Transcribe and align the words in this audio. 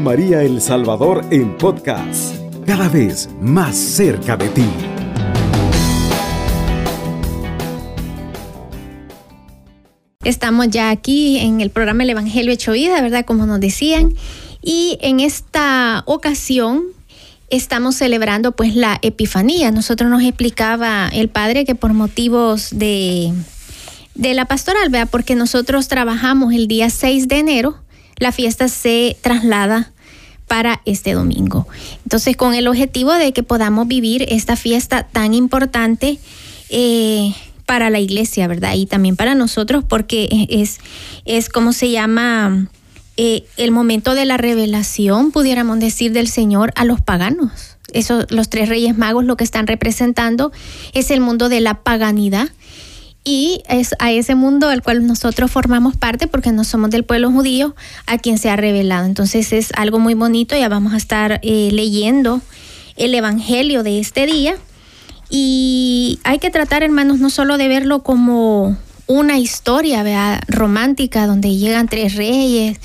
María 0.00 0.42
El 0.42 0.60
Salvador 0.60 1.24
en 1.30 1.56
podcast, 1.56 2.34
cada 2.66 2.88
vez 2.88 3.28
más 3.40 3.76
cerca 3.76 4.36
de 4.36 4.48
ti. 4.48 4.64
Estamos 10.24 10.68
ya 10.68 10.90
aquí 10.90 11.38
en 11.38 11.60
el 11.60 11.70
programa 11.70 12.02
El 12.02 12.10
Evangelio 12.10 12.52
Hecho 12.52 12.72
Vida, 12.72 13.00
¿verdad? 13.00 13.24
Como 13.24 13.46
nos 13.46 13.60
decían. 13.60 14.14
Y 14.62 14.98
en 15.00 15.20
esta 15.20 16.02
ocasión 16.06 16.84
estamos 17.50 17.94
celebrando 17.94 18.52
pues 18.52 18.74
la 18.74 18.98
Epifanía. 19.02 19.70
Nosotros 19.70 20.10
nos 20.10 20.22
explicaba 20.22 21.08
el 21.12 21.28
Padre 21.28 21.64
que 21.64 21.74
por 21.74 21.92
motivos 21.92 22.70
de, 22.72 23.32
de 24.14 24.34
la 24.34 24.46
pastoral, 24.46 24.88
¿verdad? 24.90 25.08
Porque 25.10 25.34
nosotros 25.34 25.88
trabajamos 25.88 26.52
el 26.54 26.66
día 26.66 26.90
6 26.90 27.28
de 27.28 27.38
enero, 27.38 27.85
la 28.18 28.32
fiesta 28.32 28.68
se 28.68 29.16
traslada 29.20 29.92
para 30.46 30.80
este 30.84 31.12
domingo. 31.12 31.66
Entonces, 32.04 32.36
con 32.36 32.54
el 32.54 32.68
objetivo 32.68 33.12
de 33.12 33.32
que 33.32 33.42
podamos 33.42 33.88
vivir 33.88 34.24
esta 34.28 34.56
fiesta 34.56 35.04
tan 35.04 35.34
importante 35.34 36.18
eh, 36.70 37.34
para 37.66 37.90
la 37.90 37.98
iglesia, 37.98 38.46
¿verdad? 38.46 38.74
Y 38.74 38.86
también 38.86 39.16
para 39.16 39.34
nosotros, 39.34 39.84
porque 39.86 40.46
es, 40.48 40.78
es 41.24 41.48
como 41.48 41.72
se 41.72 41.90
llama 41.90 42.68
eh, 43.16 43.44
el 43.56 43.72
momento 43.72 44.14
de 44.14 44.24
la 44.24 44.36
revelación, 44.36 45.32
pudiéramos 45.32 45.80
decir, 45.80 46.12
del 46.12 46.28
Señor 46.28 46.72
a 46.76 46.84
los 46.84 47.00
paganos. 47.00 47.76
Eso, 47.92 48.26
los 48.30 48.50
tres 48.50 48.68
reyes 48.68 48.96
magos 48.96 49.24
lo 49.24 49.36
que 49.36 49.44
están 49.44 49.66
representando 49.66 50.52
es 50.92 51.10
el 51.10 51.20
mundo 51.20 51.48
de 51.48 51.60
la 51.60 51.74
paganidad 51.82 52.48
y 53.26 53.64
es 53.68 53.96
a 53.98 54.12
ese 54.12 54.36
mundo 54.36 54.68
al 54.68 54.84
cual 54.84 55.04
nosotros 55.04 55.50
formamos 55.50 55.96
parte 55.96 56.28
porque 56.28 56.52
no 56.52 56.62
somos 56.62 56.90
del 56.90 57.02
pueblo 57.02 57.32
judío 57.32 57.74
a 58.06 58.18
quien 58.18 58.38
se 58.38 58.50
ha 58.50 58.56
revelado. 58.56 59.04
Entonces 59.04 59.52
es 59.52 59.72
algo 59.76 59.98
muy 59.98 60.14
bonito, 60.14 60.56
ya 60.56 60.68
vamos 60.68 60.94
a 60.94 60.96
estar 60.96 61.40
eh, 61.42 61.70
leyendo 61.72 62.40
el 62.94 63.12
Evangelio 63.16 63.82
de 63.82 63.98
este 63.98 64.26
día. 64.26 64.54
Y 65.28 66.20
hay 66.22 66.38
que 66.38 66.50
tratar, 66.50 66.84
hermanos, 66.84 67.18
no 67.18 67.28
solo 67.28 67.58
de 67.58 67.66
verlo 67.66 68.04
como 68.04 68.78
una 69.08 69.38
historia 69.38 70.40
romántica 70.46 71.26
donde 71.26 71.56
llegan 71.56 71.88
tres 71.88 72.14
reyes 72.14 72.78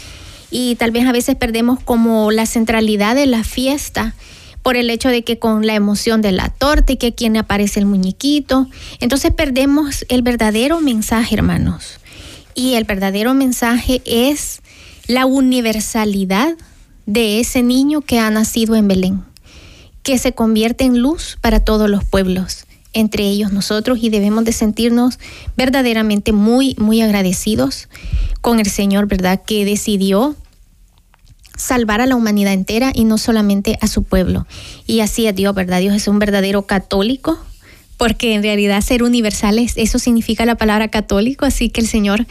y 0.50 0.76
tal 0.76 0.90
vez 0.90 1.06
a 1.06 1.12
veces 1.12 1.36
perdemos 1.36 1.80
como 1.80 2.32
la 2.32 2.48
centralidad 2.48 3.14
de 3.14 3.28
la 3.28 3.44
fiesta 3.44 4.16
por 4.64 4.78
el 4.78 4.90
hecho 4.90 5.10
de 5.10 5.24
que 5.24 5.40
con 5.40 5.66
la 5.66 5.76
emoción 5.76 6.22
de 6.22 6.32
la 6.32 6.50
torta 6.50 6.94
y 6.94 6.98
que 6.98 7.14
quien 7.14 7.38
aparece 7.38 7.80
el 7.80 7.86
muñequito, 7.86 8.68
entonces 9.00 9.32
perdemos 9.34 10.06
el 10.10 10.22
verdadero 10.22 10.82
mensaje, 10.82 11.36
hermanos. 11.36 12.00
Y 12.54 12.76
el 12.76 12.84
verdadero 12.84 13.34
mensaje 13.34 14.02
es 14.06 14.62
la 15.08 15.26
universalidad 15.26 16.56
de 17.06 17.40
ese 17.40 17.64
niño 17.64 18.02
que 18.02 18.20
ha 18.20 18.30
nacido 18.30 18.76
en 18.76 18.88
Belén, 18.88 19.24
que 20.04 20.18
se 20.18 20.34
convierte 20.34 20.84
en 20.84 21.00
luz 21.00 21.38
para 21.42 21.62
todos 21.62 21.90
los 21.90 22.04
pueblos, 22.04 22.66
entre 22.94 23.24
ellos 23.24 23.52
nosotros, 23.52 24.00
y 24.02 24.10
debemos 24.10 24.46
de 24.46 24.52
sentirnos 24.52 25.18
verdaderamente 25.58 26.34
muy, 26.34 26.76
muy 26.78 27.02
agradecidos 27.02 27.88
con 28.42 28.60
el 28.60 28.68
Señor, 28.68 29.08
¿verdad? 29.08 29.42
Que 29.46 29.66
decidió 29.66 30.36
salvar 31.56 32.02
a 32.02 32.06
la 32.06 32.16
humanidad 32.16 32.54
entera 32.54 32.92
y 32.94 33.06
no 33.06 33.18
solamente 33.18 33.78
a 33.82 33.88
su 33.88 34.04
pueblo. 34.04 34.48
Y 34.88 35.02
así 35.02 35.28
es 35.28 35.36
Dios, 35.36 35.54
¿verdad? 35.54 35.80
Dios 35.80 35.96
es 35.96 36.08
un 36.08 36.20
verdadero 36.20 36.64
católico, 36.64 37.40
porque 37.98 38.34
en 38.34 38.42
realidad 38.42 38.82
ser 38.82 39.04
universal, 39.04 39.60
eso 39.60 40.00
significa 40.00 40.46
la 40.46 40.56
palabra 40.56 40.88
católico, 40.88 41.46
así 41.46 41.70
que 41.70 41.82
el 41.82 41.88
Señor 41.88 42.26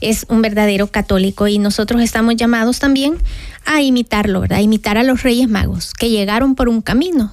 es 0.00 0.26
un 0.28 0.42
verdadero 0.42 0.86
católico 0.86 1.48
y 1.48 1.58
nosotros 1.58 2.02
estamos 2.02 2.36
llamados 2.36 2.78
también 2.78 3.16
a 3.64 3.82
imitarlo, 3.82 4.40
¿verdad? 4.40 4.60
Imitar 4.60 4.96
a 4.96 5.02
los 5.02 5.24
Reyes 5.24 5.48
Magos, 5.48 5.92
que 5.92 6.10
llegaron 6.10 6.54
por 6.54 6.68
un 6.68 6.82
camino, 6.82 7.32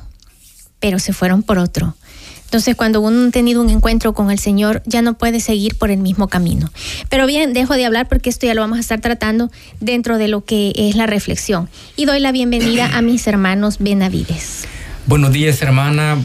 pero 0.79 0.97
se 0.97 1.13
fueron 1.13 1.43
por 1.43 1.59
otro. 1.59 1.95
Entonces, 2.45 2.75
cuando 2.75 3.01
uno 3.01 3.27
ha 3.27 3.31
tenido 3.31 3.61
un 3.61 3.69
encuentro 3.69 4.13
con 4.13 4.31
el 4.31 4.39
Señor, 4.39 4.81
ya 4.85 5.01
no 5.01 5.17
puede 5.17 5.39
seguir 5.39 5.75
por 5.75 5.91
el 5.91 5.97
mismo 5.97 6.27
camino. 6.29 6.71
Pero 7.09 7.27
bien, 7.27 7.53
dejo 7.53 7.75
de 7.75 7.85
hablar 7.85 8.07
porque 8.07 8.29
esto 8.29 8.45
ya 8.45 8.53
lo 8.53 8.61
vamos 8.61 8.77
a 8.77 8.81
estar 8.81 9.01
tratando 9.01 9.51
dentro 9.81 10.17
de 10.17 10.27
lo 10.27 10.45
que 10.45 10.71
es 10.75 10.95
la 10.95 11.05
reflexión. 11.05 11.69
Y 11.95 12.05
doy 12.05 12.19
la 12.19 12.31
bienvenida 12.31 12.97
a 12.97 13.01
mis 13.01 13.27
hermanos 13.27 13.77
Benavides. 13.79 14.65
Buenos 15.05 15.33
días, 15.33 15.61
hermana. 15.61 16.17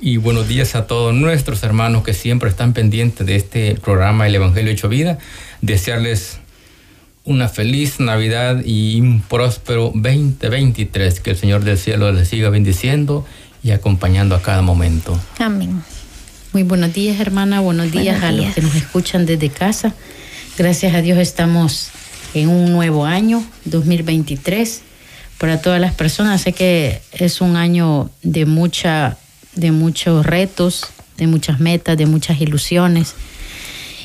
Y 0.00 0.16
buenos 0.16 0.46
días 0.46 0.74
a 0.74 0.86
todos 0.86 1.12
nuestros 1.12 1.62
hermanos 1.64 2.04
que 2.04 2.14
siempre 2.14 2.48
están 2.48 2.72
pendientes 2.72 3.26
de 3.26 3.36
este 3.36 3.74
programa 3.74 4.26
El 4.26 4.34
Evangelio 4.34 4.70
Hecho 4.70 4.88
Vida. 4.88 5.18
Desearles 5.60 6.38
una 7.24 7.48
feliz 7.48 7.98
Navidad 7.98 8.62
y 8.64 9.00
un 9.00 9.20
próspero 9.22 9.92
2023. 9.94 11.20
Que 11.20 11.30
el 11.30 11.36
Señor 11.36 11.64
del 11.64 11.78
cielo 11.78 12.10
les 12.12 12.28
siga 12.28 12.48
bendiciendo 12.48 13.26
y 13.62 13.70
acompañando 13.70 14.34
a 14.34 14.42
cada 14.42 14.62
momento. 14.62 15.18
Amén. 15.38 15.82
Muy 16.52 16.62
buenos 16.62 16.92
días, 16.92 17.20
hermana. 17.20 17.60
Buenos 17.60 17.92
días, 17.92 18.22
a 18.22 18.32
los 18.32 18.54
que 18.54 18.62
nos 18.62 18.74
escuchan 18.74 19.26
desde 19.26 19.50
casa. 19.50 19.94
Gracias 20.56 20.94
a 20.94 21.02
Dios 21.02 21.18
estamos 21.18 21.90
en 22.34 22.48
un 22.48 22.72
nuevo 22.72 23.04
año, 23.04 23.44
2023. 23.64 24.82
Para 25.38 25.60
todas 25.60 25.80
las 25.80 25.94
personas, 25.94 26.40
sé 26.40 26.52
que 26.52 27.00
es 27.12 27.40
un 27.40 27.56
año 27.56 28.10
de 28.22 28.46
mucha, 28.46 29.18
de 29.54 29.70
muchos 29.70 30.26
retos, 30.26 30.86
de 31.16 31.26
muchas 31.26 31.60
metas, 31.60 31.96
de 31.96 32.06
muchas 32.06 32.40
ilusiones. 32.40 33.14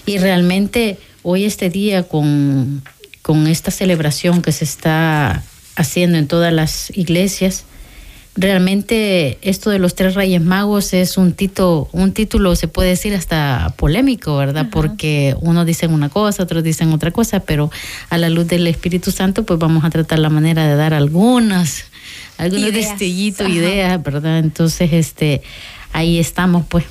Y 0.06 0.18
realmente 0.18 1.00
hoy 1.24 1.46
este 1.46 1.70
día 1.70 2.04
con, 2.04 2.84
con 3.22 3.48
esta 3.48 3.72
celebración 3.72 4.42
que 4.42 4.52
se 4.52 4.66
está 4.66 5.44
haciendo 5.76 6.18
en 6.18 6.28
todas 6.28 6.54
las 6.54 6.92
iglesias, 6.96 7.64
realmente 8.36 9.38
esto 9.42 9.70
de 9.70 9.80
los 9.80 9.96
tres 9.96 10.16
Reyes 10.16 10.42
Magos 10.42 10.94
es 10.94 11.18
un 11.18 11.34
título, 11.34 11.88
un 11.92 12.14
título 12.14 12.56
se 12.56 12.68
puede 12.68 12.90
decir 12.90 13.14
hasta 13.14 13.74
polémico, 13.78 14.38
¿verdad? 14.38 14.68
Porque 14.72 15.36
unos 15.42 15.66
dicen 15.66 15.94
una 15.94 16.10
cosa, 16.10 16.44
otros 16.44 16.64
dicen 16.64 16.92
otra 16.94 17.12
cosa, 17.12 17.42
pero 17.42 17.70
a 18.10 18.18
la 18.18 18.30
luz 18.30 18.48
del 18.48 18.66
Espíritu 18.68 19.12
Santo, 19.12 19.44
pues 19.44 19.60
vamos 19.60 19.86
a 19.86 19.90
tratar 19.90 20.20
la 20.20 20.30
manera 20.30 20.68
de 20.68 20.76
dar 20.76 20.94
algunas, 20.94 21.86
algunos 22.38 22.74
destellitos, 22.74 23.48
ideas, 23.50 24.02
¿verdad? 24.02 24.40
Entonces, 24.40 24.92
este, 24.94 25.42
ahí 25.92 26.18
estamos, 26.18 26.66
pues. 26.68 26.86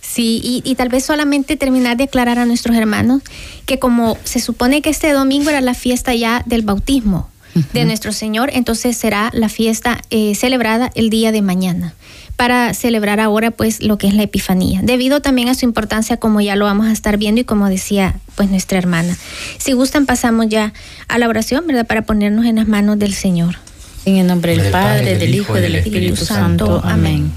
Sí, 0.00 0.40
y, 0.44 0.62
y, 0.64 0.74
tal 0.76 0.90
vez 0.90 1.04
solamente 1.04 1.56
terminar 1.56 1.96
de 1.96 2.04
aclarar 2.04 2.38
a 2.38 2.44
nuestros 2.44 2.76
hermanos 2.76 3.22
que 3.66 3.80
como 3.80 4.16
se 4.22 4.38
supone 4.38 4.80
que 4.80 4.90
este 4.90 5.12
domingo 5.12 5.50
era 5.50 5.60
la 5.60 5.74
fiesta 5.74 6.14
ya 6.14 6.42
del 6.46 6.62
bautismo, 6.62 7.30
de 7.72 7.84
nuestro 7.84 8.12
Señor, 8.12 8.50
entonces 8.52 8.96
será 8.96 9.30
la 9.32 9.48
fiesta 9.48 10.00
eh, 10.10 10.34
celebrada 10.34 10.90
el 10.94 11.10
día 11.10 11.32
de 11.32 11.42
mañana 11.42 11.94
para 12.36 12.74
celebrar 12.74 13.20
ahora 13.20 13.52
pues 13.52 13.82
lo 13.82 13.96
que 13.96 14.08
es 14.08 14.14
la 14.14 14.24
Epifanía, 14.24 14.80
debido 14.82 15.22
también 15.22 15.48
a 15.48 15.54
su 15.54 15.64
importancia 15.64 16.16
como 16.16 16.40
ya 16.40 16.56
lo 16.56 16.64
vamos 16.64 16.86
a 16.86 16.92
estar 16.92 17.16
viendo 17.16 17.40
y 17.40 17.44
como 17.44 17.68
decía 17.68 18.16
pues 18.34 18.50
nuestra 18.50 18.78
hermana. 18.78 19.16
Si 19.58 19.72
gustan 19.72 20.06
pasamos 20.06 20.48
ya 20.48 20.72
a 21.08 21.18
la 21.18 21.28
oración, 21.28 21.66
¿verdad? 21.66 21.86
Para 21.86 22.02
ponernos 22.02 22.44
en 22.46 22.56
las 22.56 22.66
manos 22.66 22.98
del 22.98 23.14
Señor. 23.14 23.56
En 24.04 24.16
el 24.16 24.26
nombre 24.26 24.56
del, 24.56 24.70
Padre, 24.70 25.16
del 25.16 25.34
Hijo 25.34 25.56
y 25.56 25.60
del 25.60 25.76
Espíritu, 25.76 26.24
Santo. 26.24 26.82
Amén. 26.84 27.30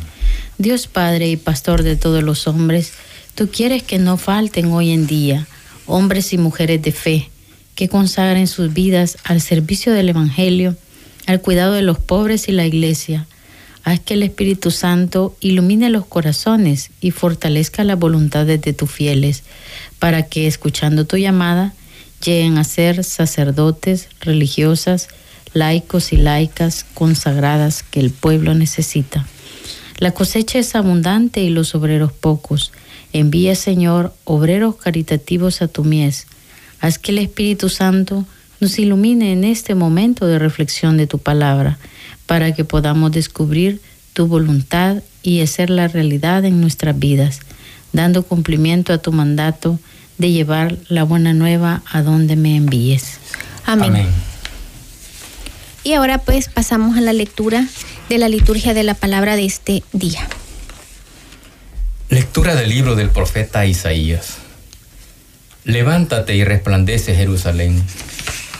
Dios 0.57 0.87
Padre 0.87 1.29
y 1.29 1.37
Pastor 1.37 1.83
de 1.83 1.95
todos 1.95 2.23
los 2.23 2.47
hombres, 2.47 2.93
tú 3.35 3.49
quieres 3.49 3.83
que 3.83 3.99
no 3.99 4.17
falten 4.17 4.71
hoy 4.71 4.91
en 4.91 5.05
día 5.05 5.47
hombres 5.85 6.33
y 6.33 6.37
mujeres 6.37 6.81
de 6.81 6.91
fe 6.91 7.29
que 7.77 7.87
consagren 7.87 8.47
sus 8.47 8.73
vidas 8.73 9.19
al 9.23 9.39
servicio 9.39 9.93
del 9.93 10.09
Evangelio, 10.09 10.75
al 11.27 11.41
cuidado 11.41 11.73
de 11.73 11.83
los 11.83 11.99
pobres 11.99 12.49
y 12.49 12.51
la 12.51 12.65
iglesia. 12.65 13.27
Haz 13.83 13.99
que 13.99 14.15
el 14.15 14.23
Espíritu 14.23 14.71
Santo 14.71 15.37
ilumine 15.41 15.91
los 15.91 16.07
corazones 16.07 16.89
y 17.01 17.11
fortalezca 17.11 17.83
las 17.83 17.99
voluntades 17.99 18.59
de 18.61 18.73
tus 18.73 18.89
fieles, 18.89 19.43
para 19.99 20.23
que, 20.23 20.47
escuchando 20.47 21.05
tu 21.05 21.17
llamada, 21.17 21.75
lleguen 22.25 22.57
a 22.57 22.63
ser 22.63 23.03
sacerdotes, 23.03 24.09
religiosas, 24.21 25.07
laicos 25.53 26.13
y 26.13 26.17
laicas 26.17 26.83
consagradas 26.95 27.83
que 27.83 27.99
el 27.99 28.09
pueblo 28.09 28.55
necesita. 28.55 29.27
La 29.99 30.11
cosecha 30.11 30.57
es 30.57 30.73
abundante 30.73 31.41
y 31.41 31.51
los 31.51 31.75
obreros 31.75 32.11
pocos. 32.11 32.71
Envía, 33.13 33.53
Señor, 33.53 34.15
obreros 34.23 34.77
caritativos 34.77 35.61
a 35.61 35.67
tu 35.67 35.83
mies 35.83 36.25
Haz 36.79 36.99
que 36.99 37.11
el 37.11 37.19
Espíritu 37.19 37.69
Santo 37.69 38.25
nos 38.59 38.77
ilumine 38.79 39.33
en 39.33 39.43
este 39.43 39.75
momento 39.75 40.25
de 40.25 40.39
reflexión 40.39 40.97
de 40.97 41.07
tu 41.07 41.19
palabra, 41.19 41.77
para 42.25 42.53
que 42.53 42.65
podamos 42.65 43.11
descubrir 43.11 43.81
tu 44.13 44.27
voluntad 44.27 44.97
y 45.23 45.41
hacer 45.41 45.69
la 45.69 45.87
realidad 45.87 46.43
en 46.45 46.59
nuestras 46.61 46.97
vidas, 46.97 47.39
dando 47.93 48.23
cumplimiento 48.23 48.93
a 48.93 48.97
tu 48.97 49.11
mandato 49.11 49.79
de 50.17 50.31
llevar 50.31 50.77
la 50.89 51.03
buena 51.03 51.33
nueva 51.33 51.83
a 51.91 52.01
donde 52.01 52.35
me 52.35 52.55
envíes. 52.55 53.19
Amén. 53.65 54.07
Y 55.83 55.93
ahora 55.93 56.17
pues 56.17 56.49
pasamos 56.49 56.97
a 56.97 57.01
la 57.01 57.13
lectura 57.13 57.65
de 58.09 58.17
la 58.17 58.27
liturgia 58.27 58.73
de 58.73 58.83
la 58.83 58.93
palabra 58.93 59.35
de 59.35 59.45
este 59.45 59.83
día. 59.93 60.27
Lectura 62.09 62.55
del 62.55 62.69
libro 62.69 62.95
del 62.95 63.09
profeta 63.09 63.65
Isaías. 63.65 64.37
Levántate 65.67 66.33
y 66.33 66.45
resplandece 66.45 67.13
Jerusalén, 67.13 67.83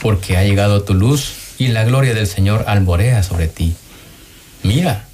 porque 0.02 0.36
ha 0.36 0.44
llegado 0.44 0.82
tu 0.82 0.92
luz 0.92 1.32
y 1.56 1.68
la 1.68 1.84
gloria 1.84 2.12
del 2.12 2.26
Señor 2.26 2.66
alborea 2.68 3.22
sobre 3.22 3.48
ti. 3.48 3.74
Mira, 4.62 5.06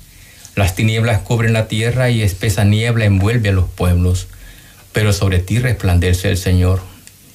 las 0.56 0.74
tinieblas 0.74 1.20
cubren 1.20 1.52
la 1.52 1.68
tierra 1.68 2.10
y 2.10 2.22
espesa 2.22 2.64
niebla 2.64 3.04
envuelve 3.04 3.50
a 3.50 3.52
los 3.52 3.68
pueblos, 3.70 4.26
pero 4.92 5.12
sobre 5.12 5.38
ti 5.38 5.60
resplandece 5.60 6.30
el 6.30 6.36
Señor, 6.36 6.82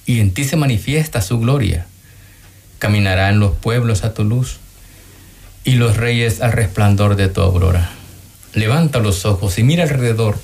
y 0.05 0.19
en 0.19 0.33
ti 0.33 0.43
se 0.43 0.57
manifiesta 0.57 1.21
su 1.21 1.39
gloria. 1.39 1.85
Caminarán 2.79 3.39
los 3.39 3.55
pueblos 3.55 4.03
a 4.03 4.13
tu 4.13 4.25
luz, 4.25 4.57
y 5.63 5.75
los 5.75 5.95
reyes 5.95 6.41
al 6.41 6.51
resplandor 6.51 7.15
de 7.15 7.29
tu 7.29 7.39
aurora. 7.39 7.91
Levanta 8.53 8.99
los 8.99 9.25
ojos 9.25 9.57
y 9.57 9.63
mira 9.63 9.83
alrededor. 9.83 10.37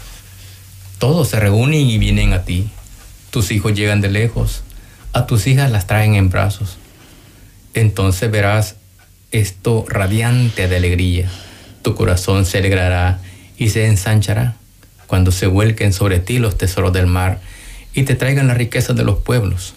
Todos 1.00 1.28
se 1.28 1.38
reúnen 1.38 1.90
y 1.90 1.98
vienen 1.98 2.32
a 2.32 2.46
ti. 2.46 2.70
Tus 3.36 3.52
hijos 3.52 3.74
llegan 3.74 4.00
de 4.00 4.10
lejos, 4.10 4.64
a 5.12 5.26
tus 5.28 5.46
hijas 5.46 5.70
las 5.70 5.88
traen 5.88 6.16
en 6.16 6.30
brazos. 6.30 6.78
Entonces 7.74 8.32
verás 8.32 8.78
esto 9.32 9.84
radiante 9.90 10.70
de 10.70 10.78
alegría 10.78 11.30
tu 11.82 11.96
corazón 11.96 12.46
se 12.46 12.60
alegrará 12.60 13.20
y 13.58 13.72
se 13.72 13.88
ensanchará 13.88 14.56
cuando 15.08 15.34
se 15.34 15.48
vuelquen 15.48 15.92
sobre 15.92 16.20
ti 16.20 16.40
los 16.40 16.58
tesoros 16.58 16.94
del 16.94 17.08
mar 17.08 17.42
y 17.94 18.04
te 18.04 18.16
traigan 18.16 18.48
las 18.48 18.56
riquezas 18.56 18.96
de 18.96 19.04
los 19.04 19.20
pueblos. 19.20 19.74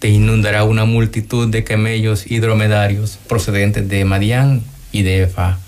Te 0.00 0.08
inundará 0.08 0.64
una 0.64 0.84
multitud 0.84 1.48
de 1.48 1.62
camellos 1.62 2.28
y 2.28 2.40
dromedarios 2.40 3.20
procedentes 3.28 3.88
de 3.88 4.04
Madián 4.04 4.64
y 4.90 5.02
de 5.02 5.22
Efa. 5.22 5.58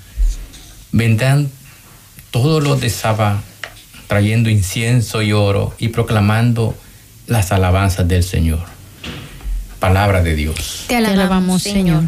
Vendrán 0.90 1.48
todos 2.32 2.64
los 2.64 2.80
de 2.80 2.90
Saba 2.90 3.44
trayendo 4.08 4.50
incienso 4.50 5.22
y 5.22 5.32
oro 5.32 5.72
y 5.78 5.88
proclamando 5.88 6.76
las 7.26 7.52
alabanzas 7.52 8.06
del 8.08 8.22
Señor. 8.22 8.60
Palabra 9.78 10.22
de 10.22 10.34
Dios. 10.34 10.84
Te 10.88 10.96
alabamos, 10.96 11.62
Señor. 11.62 12.04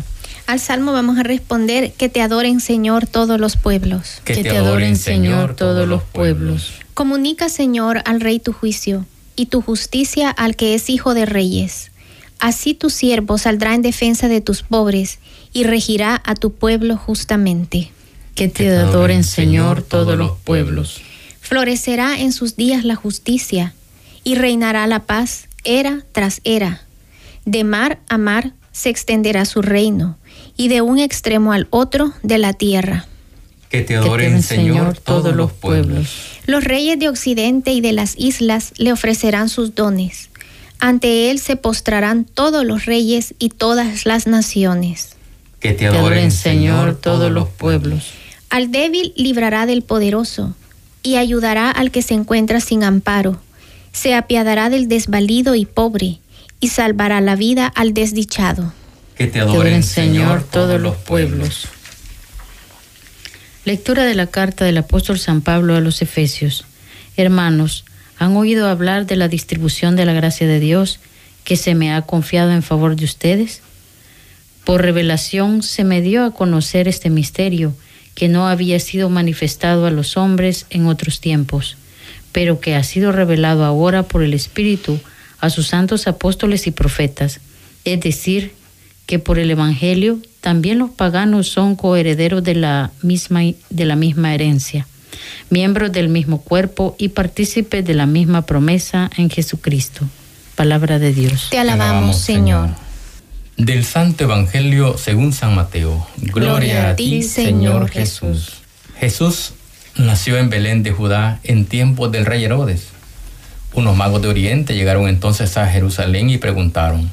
Al 0.47 0.61
salmo 0.61 0.93
vamos 0.93 1.19
a 1.19 1.23
responder 1.23 1.93
que 1.93 2.09
te 2.09 2.23
adoren 2.23 2.61
Señor 2.61 3.07
todos 3.07 3.39
los 3.39 3.57
pueblos. 3.57 4.23
Que, 4.25 4.43
te 4.43 4.57
adoren 4.57 4.97
Señor 4.97 5.55
todos 5.55 5.87
los 5.87 6.03
pueblos. 6.03 6.73
Comunica 6.95 7.51
Señor 7.51 8.01
al 8.07 8.21
rey 8.21 8.39
tu 8.41 8.53
juicio 8.53 9.05
y 9.37 9.47
tu 9.47 9.61
justicia 9.61 10.31
al 10.31 10.57
que 10.57 10.75
es 10.75 10.89
hijo 10.89 11.13
de 11.13 11.27
reyes. 11.27 11.91
Así 12.39 12.73
tu 12.73 12.89
siervo 12.89 13.37
saldrá 13.37 13.75
en 13.75 13.83
defensa 13.83 14.29
de 14.29 14.41
tus 14.41 14.63
pobres 14.63 15.19
y 15.53 15.65
regirá 15.65 16.23
a 16.25 16.35
tu 16.35 16.53
pueblo 16.53 16.97
justamente. 16.97 17.91
Que 18.35 18.49
te 18.49 18.75
adoren 18.75 19.25
Señor 19.25 19.83
todos 19.83 20.17
los 20.17 20.39
pueblos. 20.39 21.01
Florecerá 21.41 22.19
en 22.19 22.33
sus 22.33 22.57
días 22.57 22.85
la 22.85 22.95
justicia 22.95 23.75
y 24.25 24.35
reinará 24.35 24.87
la 24.87 25.01
paz 25.01 25.49
era 25.65 26.05
tras 26.13 26.41
era. 26.45 26.83
De 27.45 27.65
mar 27.65 27.99
a 28.09 28.19
mar 28.19 28.53
se 28.73 28.91
extenderá 28.91 29.45
su 29.45 29.63
reino 29.63 30.19
y 30.57 30.69
de 30.69 30.81
un 30.83 30.99
extremo 30.99 31.53
al 31.53 31.67
otro 31.71 32.13
de 32.23 32.39
la 32.39 32.53
tierra. 32.53 33.07
Que 33.69 33.83
te 33.83 33.97
adoren, 33.97 34.43
Señor, 34.43 34.99
todos 34.99 35.37
los 35.37 35.53
pueblos. 35.53 36.39
Los 36.47 36.65
reyes 36.65 36.99
de 36.99 37.09
Occidente 37.09 37.73
y 37.73 37.81
de 37.81 37.93
las 37.93 38.15
islas 38.17 38.73
le 38.79 38.93
ofrecerán 38.93 39.49
sus 39.49 39.75
dones. 39.75 40.31
Ante 40.81 41.31
él 41.31 41.39
se 41.39 41.57
postrarán 41.57 42.25
todos 42.25 42.65
los 42.65 42.87
reyes 42.87 43.35
y 43.39 43.51
todas 43.51 44.07
las 44.07 44.27
naciones. 44.27 45.17
Que 45.61 45.73
te 45.73 45.87
adoren, 45.87 46.31
Señor, 46.31 46.97
todos 46.97 47.31
los 47.31 47.49
pueblos. 47.49 48.13
Al 48.49 48.71
débil 48.71 49.13
librará 49.17 49.67
del 49.67 49.83
poderoso 49.83 50.55
y 51.03 51.17
ayudará 51.17 51.71
al 51.71 51.91
que 51.91 52.01
se 52.01 52.15
encuentra 52.15 52.61
sin 52.61 52.85
amparo. 52.85 53.41
Se 53.93 54.15
apiadará 54.15 54.71
del 54.71 54.89
desvalido 54.89 55.55
y 55.55 55.67
pobre 55.67 56.19
y 56.61 56.69
salvará 56.69 57.21
la 57.21 57.37
vida 57.37 57.67
al 57.67 57.95
desdichado. 57.95 58.73
Que 59.17 59.27
te 59.27 59.41
adoren, 59.41 59.83
Señor, 59.83 60.45
todos 60.45 60.81
los 60.81 60.97
pueblos. 60.97 61.69
Lectura 63.65 64.05
de 64.05 64.15
la 64.15 64.29
carta 64.29 64.65
del 64.65 64.79
apóstol 64.79 65.19
San 65.19 65.43
Pablo 65.43 65.75
a 65.77 65.81
los 65.81 66.01
Efesios. 66.01 66.65
Hermanos, 67.17 67.85
¿han 68.19 68.37
oído 68.37 68.69
hablar 68.69 69.07
de 69.07 69.17
la 69.17 69.29
distribución 69.29 69.97
de 69.97 70.07
la 70.07 70.13
gracia 70.13 70.47
de 70.47 70.61
Dios 70.61 71.01
que 71.45 71.57
se 71.57 71.75
me 71.75 71.93
ha 71.93 72.03
confiado 72.03 72.53
en 72.53 72.63
favor 72.63 72.97
de 72.97 73.05
ustedes? 73.05 73.61
Por 74.65 74.83
revelación 74.83 75.63
se 75.63 75.85
me 75.85 76.01
dio 76.01 76.25
a 76.25 76.33
conocer 76.33 76.89
este 76.89 77.11
misterio 77.11 77.75
que 78.15 78.29
no 78.29 78.49
había 78.49 78.79
sido 78.81 79.09
manifestado 79.11 79.87
a 79.87 79.91
los 79.91 80.17
hombres 80.17 80.67
en 80.71 80.87
otros 80.87 81.21
tiempos, 81.21 81.77
pero 82.39 82.61
que 82.61 82.77
ha 82.77 82.85
sido 82.85 83.11
revelado 83.11 83.65
ahora 83.65 84.05
por 84.05 84.23
el 84.23 84.33
Espíritu 84.33 85.01
a 85.41 85.51
sus 85.51 85.67
santos 85.67 86.07
apóstoles 86.07 86.69
y 86.69 86.71
profetas, 86.71 87.41
es 87.85 87.99
decir, 87.99 88.53
que 89.07 89.19
por 89.19 89.41
el 89.41 89.51
Evangelio 89.51 90.21
también 90.41 90.79
los 90.79 90.91
paganos 90.91 91.49
son 91.49 91.75
coherederos 91.75 92.45
de 92.45 92.55
la 92.55 92.93
misma, 93.03 93.41
de 93.71 93.85
la 93.85 93.97
misma 93.97 94.35
herencia, 94.35 94.87
miembros 95.51 95.91
del 95.91 96.09
mismo 96.09 96.41
cuerpo 96.41 96.95
y 96.97 97.09
partícipes 97.09 97.85
de 97.85 97.95
la 97.95 98.07
misma 98.07 98.43
promesa 98.47 99.11
en 99.17 99.31
Jesucristo. 99.31 100.07
Palabra 100.55 101.01
de 101.01 101.13
Dios. 101.13 101.49
Te 101.51 101.59
alabamos, 101.59 102.19
Señor. 102.19 102.69
Del 103.57 103.85
Santo 103.85 104.23
Evangelio 104.23 104.97
según 104.97 105.33
San 105.33 105.57
Mateo. 105.57 106.07
Gloria, 106.19 106.91
a 106.91 106.95
ti, 106.95 107.25
Señor 107.25 107.91
Jesús. 107.91 108.53
Jesús 109.01 109.55
nació 109.99 110.39
en 110.39 110.49
Belén 110.49 110.83
de 110.83 110.93
Judá 110.93 111.41
en 111.43 111.67
tiempos 111.67 112.13
del 112.13 112.25
rey 112.25 112.45
Herodes. 112.45 112.89
Unos 113.75 113.97
magos 113.97 114.23
de 114.23 114.29
Oriente 114.29 114.75
llegaron 114.75 115.09
entonces 115.09 115.57
a 115.57 115.67
Jerusalén 115.67 116.31
y 116.31 116.39
preguntaron, 116.39 117.11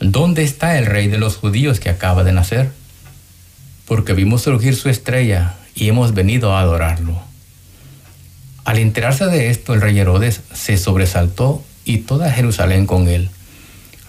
¿Dónde 0.00 0.42
está 0.42 0.76
el 0.78 0.86
rey 0.86 1.08
de 1.08 1.18
los 1.18 1.36
judíos 1.36 1.78
que 1.78 1.88
acaba 1.88 2.24
de 2.24 2.32
nacer? 2.32 2.70
Porque 3.86 4.12
vimos 4.12 4.42
surgir 4.42 4.74
su 4.74 4.88
estrella 4.88 5.54
y 5.74 5.88
hemos 5.88 6.12
venido 6.12 6.54
a 6.54 6.60
adorarlo. 6.60 7.20
Al 8.64 8.78
enterarse 8.78 9.26
de 9.26 9.50
esto, 9.50 9.72
el 9.72 9.80
rey 9.80 9.98
Herodes 9.98 10.40
se 10.52 10.76
sobresaltó 10.76 11.62
y 11.84 11.98
toda 11.98 12.32
Jerusalén 12.32 12.86
con 12.86 13.08
él. 13.08 13.30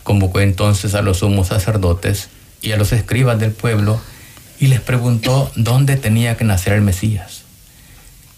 Convocó 0.03 0.39
entonces 0.39 0.95
a 0.95 1.01
los 1.01 1.19
sumos 1.19 1.47
sacerdotes 1.47 2.29
y 2.61 2.71
a 2.71 2.77
los 2.77 2.93
escribas 2.93 3.39
del 3.39 3.51
pueblo 3.51 4.01
y 4.59 4.67
les 4.67 4.81
preguntó 4.81 5.51
dónde 5.55 5.97
tenía 5.97 6.35
que 6.35 6.45
nacer 6.45 6.73
el 6.73 6.81
Mesías. 6.81 7.40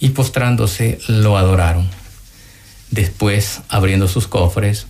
y 0.00 0.10
postrándose 0.10 0.98
lo 1.08 1.36
adoraron. 1.36 1.88
Después, 2.90 3.60
abriendo 3.68 4.08
sus 4.08 4.26
cofres, 4.26 4.86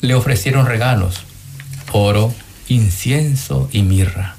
le 0.00 0.14
ofrecieron 0.14 0.66
regalos, 0.66 1.22
oro, 1.92 2.32
incienso 2.68 3.68
y 3.72 3.82
mirra 3.82 4.36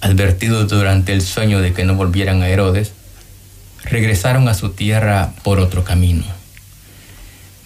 advertidos 0.00 0.68
durante 0.68 1.12
el 1.12 1.22
sueño 1.22 1.60
de 1.60 1.72
que 1.72 1.84
no 1.84 1.94
volvieran 1.94 2.42
a 2.42 2.48
Herodes, 2.48 2.92
regresaron 3.84 4.48
a 4.48 4.54
su 4.54 4.70
tierra 4.70 5.32
por 5.42 5.60
otro 5.60 5.84
camino. 5.84 6.24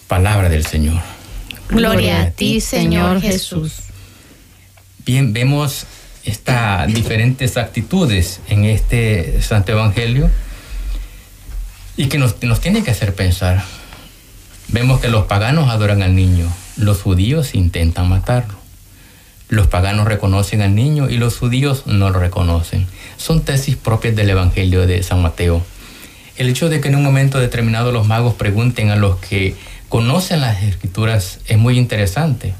Palabra 0.07 0.49
del 0.49 0.65
Señor. 0.65 1.01
Gloria 1.69 2.23
a 2.23 2.31
ti, 2.31 2.61
Señor 2.61 3.21
Jesús. 3.21 3.73
Bien, 5.05 5.33
vemos 5.33 5.85
estas 6.25 6.87
diferentes 6.87 7.57
actitudes 7.57 8.41
en 8.49 8.65
este 8.65 9.41
Santo 9.41 9.71
Evangelio 9.71 10.29
y 11.95 12.07
que 12.07 12.17
nos, 12.17 12.41
nos 12.43 12.59
tiene 12.59 12.83
que 12.83 12.91
hacer 12.91 13.13
pensar. 13.13 13.63
Vemos 14.67 14.99
que 14.99 15.07
los 15.07 15.25
paganos 15.25 15.69
adoran 15.69 16.01
al 16.01 16.15
niño, 16.15 16.51
los 16.75 17.01
judíos 17.01 17.53
intentan 17.53 18.09
matarlo. 18.09 18.55
Los 19.47 19.67
paganos 19.67 20.07
reconocen 20.07 20.63
al 20.63 20.73
niño 20.73 21.07
y 21.07 21.17
los 21.17 21.37
judíos 21.37 21.83
no 21.85 22.09
lo 22.09 22.19
reconocen. 22.19 22.87
Son 23.17 23.41
tesis 23.41 23.75
propias 23.75 24.15
del 24.15 24.31
Evangelio 24.31 24.87
de 24.87 25.03
San 25.03 25.21
Mateo. 25.21 25.63
El 26.35 26.49
hecho 26.49 26.67
de 26.67 26.81
que 26.81 26.87
en 26.87 26.95
un 26.95 27.03
momento 27.03 27.39
determinado 27.39 27.91
los 27.91 28.07
magos 28.07 28.33
pregunten 28.33 28.89
a 28.89 28.95
los 28.95 29.17
que 29.17 29.55
conocen 29.87 30.41
las 30.41 30.63
escrituras 30.63 31.39
es 31.45 31.57
muy 31.59 31.77
interesante. 31.77 32.55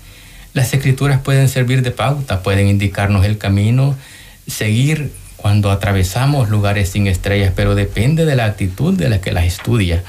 Las 0.56 0.74
escrituras 0.74 1.20
pueden 1.20 1.50
servir 1.50 1.82
de 1.82 1.92
pauta, 1.92 2.42
pueden 2.42 2.70
indicarnos 2.70 3.26
el 3.26 3.38
camino, 3.38 3.94
seguir 4.48 5.12
cuando 5.36 5.70
atravesamos 5.70 6.48
lugares 6.50 6.88
sin 6.88 7.08
estrellas, 7.08 7.52
pero 7.54 7.76
depende 7.76 8.24
de 8.24 8.38
la 8.38 8.46
actitud 8.46 8.94
de 8.94 9.10
la 9.10 9.20
que 9.20 9.34
las 9.34 9.44
estudia. 9.44 10.02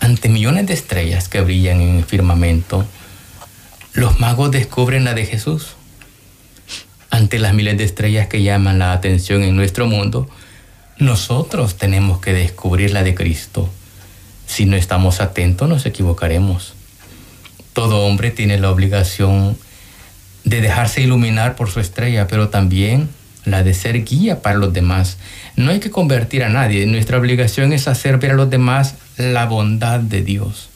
Ante 0.00 0.28
millones 0.28 0.66
de 0.66 0.74
estrellas 0.74 1.30
que 1.30 1.40
brillan 1.40 1.80
en 1.80 1.96
el 1.96 2.04
firmamento, 2.04 2.84
los 3.94 4.20
magos 4.20 4.50
descubren 4.50 5.04
la 5.04 5.14
de 5.14 5.24
Jesús. 5.24 5.76
Ante 7.08 7.38
las 7.38 7.54
miles 7.54 7.78
de 7.78 7.84
estrellas 7.84 8.26
que 8.26 8.42
llaman 8.42 8.78
la 8.78 8.92
atención 8.92 9.42
en 9.42 9.56
nuestro 9.56 9.86
mundo, 9.86 10.28
nosotros 10.98 11.78
tenemos 11.78 12.20
que 12.20 12.34
descubrir 12.34 12.90
la 12.90 13.02
de 13.02 13.14
Cristo. 13.14 13.70
Si 14.46 14.66
no 14.66 14.76
estamos 14.76 15.22
atentos 15.22 15.70
nos 15.70 15.86
equivocaremos. 15.86 16.73
Todo 17.74 18.06
hombre 18.06 18.30
tiene 18.30 18.58
la 18.58 18.70
obligación 18.70 19.58
de 20.44 20.62
dejarse 20.62 21.02
iluminar 21.02 21.56
por 21.56 21.70
su 21.70 21.80
estrella, 21.80 22.26
pero 22.26 22.48
también 22.48 23.10
la 23.44 23.62
de 23.62 23.74
ser 23.74 24.04
guía 24.04 24.40
para 24.40 24.56
los 24.56 24.72
demás. 24.72 25.18
No 25.56 25.70
hay 25.70 25.80
que 25.80 25.90
convertir 25.90 26.44
a 26.44 26.48
nadie. 26.48 26.86
Nuestra 26.86 27.18
obligación 27.18 27.74
es 27.74 27.86
hacer 27.86 28.16
ver 28.18 28.30
a 28.30 28.34
los 28.34 28.48
demás 28.48 28.94
la 29.18 29.44
bondad 29.44 30.00
de 30.00 30.22
Dios, 30.22 30.70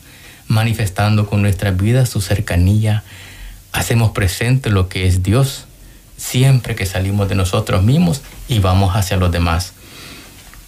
manifestando 0.47 1.27
con 1.27 1.41
nuestra 1.41 1.71
vida 1.71 2.05
su 2.05 2.21
cercanía. 2.21 3.05
Hacemos 3.73 4.11
presente 4.11 4.69
lo 4.69 4.91
que 4.91 5.07
es 5.07 5.23
Dios 5.23 5.65
siempre 6.19 6.75
que 6.75 6.85
salimos 6.85 7.29
de 7.29 7.37
nosotros 7.37 7.83
mismos 7.83 8.21
y 8.49 8.59
vamos 8.59 8.95
hacia 8.95 9.17
los 9.17 9.33
demás. 9.33 9.73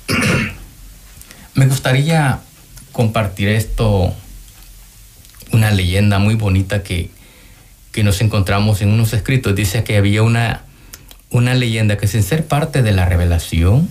Me 1.55 1.67
gustaría 1.67 2.39
compartir 2.93 3.49
esto, 3.49 4.15
una 5.53 5.71
leyenda 5.71 6.19
muy 6.19 6.35
bonita 6.35 6.83
que, 6.83 7.11
que 7.93 8.05
nos 8.05 8.21
encontramos 8.21 8.83
en 8.83 8.91
unos 8.91 9.13
escritos. 9.13 9.55
Dice 9.55 9.85
que 9.85 9.97
había 9.97 10.23
una, 10.23 10.63
una 11.31 11.55
leyenda 11.55 11.97
que 11.97 12.07
sin 12.07 12.23
ser 12.23 12.47
parte 12.47 12.83
de 12.83 12.93
la 12.93 13.07
revelación, 13.07 13.89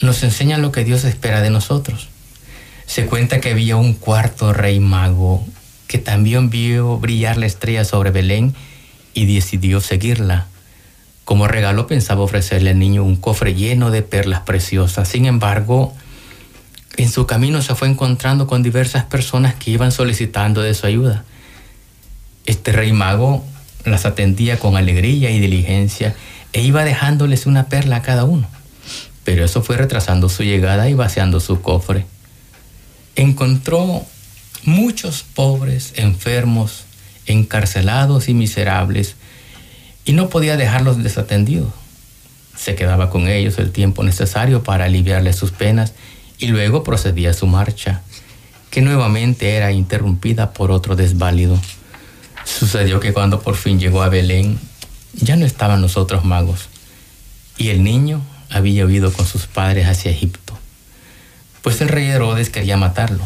nos 0.00 0.22
enseña 0.22 0.58
lo 0.58 0.72
que 0.72 0.84
Dios 0.84 1.04
espera 1.04 1.40
de 1.40 1.50
nosotros. 1.50 2.08
Se 2.86 3.06
cuenta 3.06 3.40
que 3.40 3.50
había 3.50 3.76
un 3.76 3.94
cuarto 3.94 4.52
rey 4.52 4.80
mago 4.80 5.44
que 5.88 5.98
también 5.98 6.50
vio 6.50 6.98
brillar 6.98 7.38
la 7.38 7.46
estrella 7.46 7.84
sobre 7.84 8.10
Belén 8.10 8.54
y 9.14 9.26
decidió 9.26 9.80
seguirla. 9.80 10.46
Como 11.24 11.48
regalo 11.48 11.86
pensaba 11.86 12.22
ofrecerle 12.22 12.70
al 12.70 12.78
niño 12.78 13.02
un 13.02 13.16
cofre 13.16 13.54
lleno 13.54 13.90
de 13.90 14.02
perlas 14.02 14.40
preciosas. 14.40 15.08
Sin 15.08 15.24
embargo, 15.26 15.94
en 16.98 17.08
su 17.08 17.26
camino 17.26 17.62
se 17.62 17.76
fue 17.76 17.88
encontrando 17.88 18.48
con 18.48 18.64
diversas 18.64 19.04
personas 19.04 19.54
que 19.54 19.70
iban 19.70 19.92
solicitando 19.92 20.62
de 20.62 20.74
su 20.74 20.84
ayuda. 20.84 21.24
Este 22.44 22.72
rey 22.72 22.92
mago 22.92 23.44
las 23.84 24.04
atendía 24.04 24.58
con 24.58 24.76
alegría 24.76 25.30
y 25.30 25.38
diligencia 25.38 26.16
e 26.52 26.62
iba 26.62 26.84
dejándoles 26.84 27.46
una 27.46 27.68
perla 27.68 27.96
a 27.96 28.02
cada 28.02 28.24
uno. 28.24 28.48
Pero 29.22 29.44
eso 29.44 29.62
fue 29.62 29.76
retrasando 29.76 30.28
su 30.28 30.42
llegada 30.42 30.88
y 30.90 30.94
vaciando 30.94 31.38
su 31.38 31.60
cofre. 31.60 32.04
Encontró 33.14 34.04
muchos 34.64 35.22
pobres, 35.22 35.92
enfermos, 35.94 36.82
encarcelados 37.26 38.28
y 38.28 38.34
miserables 38.34 39.14
y 40.04 40.14
no 40.14 40.28
podía 40.30 40.56
dejarlos 40.56 41.00
desatendidos. 41.00 41.72
Se 42.56 42.74
quedaba 42.74 43.08
con 43.08 43.28
ellos 43.28 43.56
el 43.60 43.70
tiempo 43.70 44.02
necesario 44.02 44.64
para 44.64 44.86
aliviarles 44.86 45.36
sus 45.36 45.52
penas 45.52 45.92
y 46.38 46.48
luego 46.48 46.84
procedía 46.84 47.30
a 47.30 47.34
su 47.34 47.46
marcha, 47.46 48.02
que 48.70 48.80
nuevamente 48.80 49.56
era 49.56 49.72
interrumpida 49.72 50.52
por 50.52 50.70
otro 50.70 50.96
desválido. 50.96 51.58
Sucedió 52.44 53.00
que 53.00 53.12
cuando 53.12 53.40
por 53.40 53.56
fin 53.56 53.78
llegó 53.78 54.02
a 54.02 54.08
Belén, 54.08 54.58
ya 55.12 55.36
no 55.36 55.44
estaban 55.46 55.82
los 55.82 55.96
otros 55.96 56.24
magos, 56.24 56.68
y 57.56 57.68
el 57.68 57.82
niño 57.82 58.22
había 58.50 58.86
huido 58.86 59.12
con 59.12 59.26
sus 59.26 59.46
padres 59.46 59.86
hacia 59.86 60.10
Egipto, 60.10 60.58
pues 61.62 61.80
el 61.80 61.88
rey 61.88 62.06
Herodes 62.06 62.50
quería 62.50 62.76
matarlo. 62.76 63.24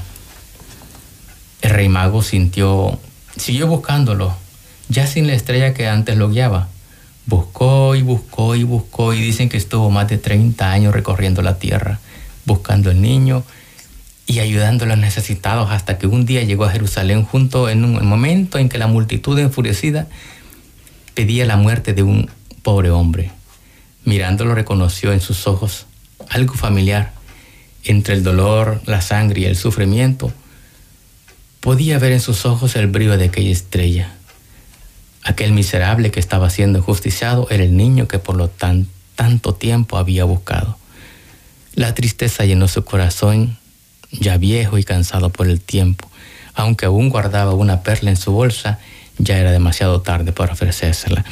El 1.61 1.71
rey 1.71 1.88
mago 1.88 2.23
sintió, 2.23 2.99
siguió 3.37 3.69
buscándolo, 3.69 4.35
ya 4.88 5.07
sin 5.07 5.26
la 5.26 5.35
estrella 5.35 5.75
que 5.75 5.88
antes 5.88 6.16
lo 6.16 6.28
guiaba. 6.28 6.69
Buscó 7.26 7.95
y 7.95 8.02
buscó 8.02 8.57
y 8.57 8.64
buscó 8.64 9.14
y 9.14 9.21
dicen 9.21 9.49
que 9.49 9.57
estuvo 9.57 9.90
más 9.90 10.09
de 10.09 10.19
30 10.19 10.73
años 10.73 10.92
recorriendo 10.92 11.40
la 11.40 11.59
tierra, 11.59 12.00
buscando 12.44 12.90
al 12.90 13.00
niño 13.00 13.44
y 14.26 14.40
ayudando 14.40 14.84
a 14.84 14.88
los 14.88 14.99
necesitados 14.99 15.70
hasta 15.70 15.99
que 15.99 16.06
un 16.06 16.25
día 16.25 16.42
llegó 16.42 16.64
a 16.64 16.70
Jerusalén 16.70 17.25
junto 17.25 17.68
en 17.68 17.84
un 17.84 18.06
momento 18.06 18.58
en 18.58 18.68
que 18.68 18.78
la 18.78 18.87
multitud 18.87 19.38
enfurecida 19.38 20.06
pedía 21.14 21.44
la 21.44 21.56
muerte 21.56 21.92
de 21.92 22.02
un 22.02 22.30
pobre 22.62 22.90
hombre. 22.90 23.30
Mirándolo 24.04 24.54
reconoció 24.54 25.12
en 25.12 25.20
sus 25.20 25.46
ojos 25.46 25.87
algo 26.28 26.54
familiar. 26.54 27.12
Entre 27.84 28.14
el 28.14 28.22
dolor, 28.22 28.80
la 28.87 29.00
sangre 29.00 29.40
y 29.40 29.44
el 29.44 29.56
sufrimiento, 29.56 30.32
podía 31.61 31.99
ver 31.99 32.12
en 32.12 32.20
sus 32.20 32.46
ojos 32.46 32.76
el 32.76 32.87
brillo 32.87 33.18
de 33.18 33.25
aquella 33.25 33.50
estrella. 33.50 34.14
Aquel 35.25 35.52
miserable 35.52 36.11
que 36.11 36.20
estaba 36.20 36.49
siendo 36.50 36.80
justiciado 36.82 37.49
era 37.50 37.64
el 37.64 37.76
niño 37.76 38.08
que 38.08 38.18
por 38.18 38.37
lo 38.37 38.49
tan, 38.49 38.88
tanto 39.14 39.54
tiempo 39.54 39.96
había 39.96 40.25
buscado. 40.25 40.78
La 41.75 41.95
tristeza 41.95 42.45
llenó 42.45 42.69
su 42.69 42.85
corazón, 42.85 43.59
ya 44.11 44.37
viejo 44.37 44.79
y 44.79 44.85
cansado 44.85 45.31
por 45.31 45.49
el 45.49 45.61
tiempo. 45.61 46.11
Aunque 46.55 46.87
aún 46.87 47.09
guardaba 47.09 47.55
una 47.55 47.83
perla 47.83 48.11
en 48.11 48.17
su 48.17 48.33
bolsa, 48.33 48.79
ya 49.19 49.38
era 49.38 49.52
demasiado 49.52 50.02
tarde 50.02 50.33
para 50.33 50.52
ofrecérsela. 50.52 51.25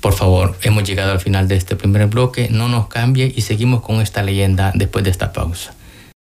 Por 0.00 0.12
favor, 0.12 0.58
hemos 0.62 0.84
llegado 0.84 1.12
al 1.12 1.20
final 1.20 1.48
de 1.48 1.56
este 1.56 1.76
primer 1.76 2.06
bloque, 2.06 2.48
no 2.50 2.68
nos 2.68 2.88
cambie 2.88 3.32
y 3.34 3.42
seguimos 3.42 3.82
con 3.82 4.00
esta 4.00 4.22
leyenda 4.22 4.72
después 4.74 5.04
de 5.04 5.10
esta 5.10 5.32
pausa. 5.32 5.74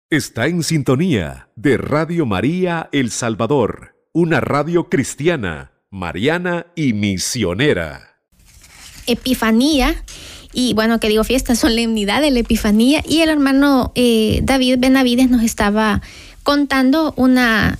Está 0.09 0.47
en 0.47 0.63
sintonía 0.63 1.49
de 1.55 1.77
Radio 1.77 2.25
María 2.25 2.89
El 2.91 3.11
Salvador, 3.11 3.95
una 4.13 4.39
radio 4.39 4.87
cristiana 4.89 5.71
mariana 5.95 6.67
y 6.75 6.91
misionera. 6.91 8.17
Epifanía, 9.07 10.03
y 10.55 10.73
bueno, 10.73 10.99
que 10.99 11.09
digo 11.09 11.23
fiesta, 11.23 11.55
solemnidad 11.55 12.21
de 12.21 12.31
la 12.31 12.39
Epifanía, 12.39 13.03
y 13.07 13.21
el 13.21 13.29
hermano 13.29 13.91
eh, 13.93 14.39
David 14.43 14.77
Benavides 14.79 15.29
nos 15.29 15.43
estaba 15.43 16.01
contando 16.41 17.13
una 17.17 17.77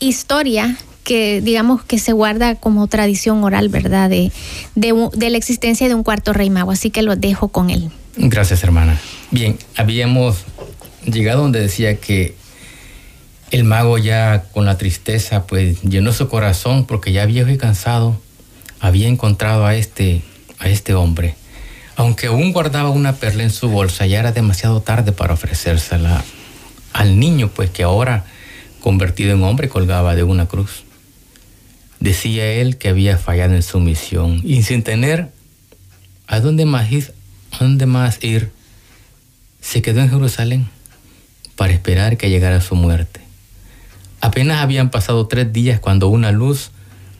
historia 0.00 0.76
que 1.04 1.40
digamos 1.40 1.84
que 1.84 2.00
se 2.00 2.12
guarda 2.12 2.56
como 2.56 2.88
tradición 2.88 3.44
oral, 3.44 3.68
¿verdad? 3.68 4.10
De, 4.10 4.32
de, 4.74 5.30
la 5.30 5.38
existencia 5.38 5.86
de 5.86 5.94
un 5.94 6.02
cuarto 6.02 6.32
rey 6.32 6.50
mago, 6.50 6.72
así 6.72 6.90
que 6.90 7.02
lo 7.02 7.14
dejo 7.14 7.48
con 7.48 7.70
él. 7.70 7.90
Gracias, 8.16 8.64
hermana. 8.64 8.98
Bien, 9.30 9.56
habíamos 9.76 10.38
llegado 11.04 11.42
donde 11.42 11.60
decía 11.60 11.96
que 11.98 12.34
el 13.52 13.62
mago 13.62 13.98
ya 13.98 14.46
con 14.52 14.64
la 14.64 14.78
tristeza 14.78 15.46
pues 15.46 15.80
llenó 15.82 16.12
su 16.12 16.28
corazón 16.28 16.84
porque 16.86 17.12
ya 17.12 17.24
viejo 17.26 17.50
y 17.50 17.56
cansado 17.56 18.20
había 18.80 19.06
encontrado 19.06 19.64
a 19.64 19.76
este, 19.76 20.22
a 20.58 20.68
este 20.68 20.94
hombre. 20.94 21.36
Aunque 21.96 22.26
aún 22.26 22.52
guardaba 22.52 22.90
una 22.90 23.16
perla 23.16 23.42
en 23.42 23.50
su 23.50 23.68
bolsa, 23.68 24.06
ya 24.06 24.20
era 24.20 24.32
demasiado 24.32 24.80
tarde 24.80 25.12
para 25.12 25.34
ofrecérsela 25.34 26.22
al 26.92 27.18
niño, 27.18 27.48
pues 27.48 27.70
que 27.70 27.82
ahora, 27.82 28.24
convertido 28.80 29.32
en 29.32 29.42
hombre, 29.42 29.68
colgaba 29.68 30.14
de 30.14 30.22
una 30.22 30.46
cruz. 30.46 30.84
Decía 31.98 32.52
él 32.52 32.76
que 32.76 32.90
había 32.90 33.16
fallado 33.16 33.54
en 33.54 33.62
su 33.62 33.80
misión 33.80 34.40
y 34.44 34.62
sin 34.62 34.82
tener 34.82 35.30
a 36.26 36.40
dónde 36.40 36.66
más 36.66 36.90
ir, 36.92 38.50
se 39.60 39.82
quedó 39.82 40.00
en 40.00 40.10
Jerusalén 40.10 40.68
para 41.56 41.72
esperar 41.72 42.16
que 42.16 42.30
llegara 42.30 42.60
su 42.60 42.74
muerte. 42.74 43.20
Apenas 44.20 44.60
habían 44.60 44.90
pasado 44.90 45.26
tres 45.26 45.52
días 45.52 45.80
cuando 45.80 46.08
una 46.08 46.32
luz 46.32 46.70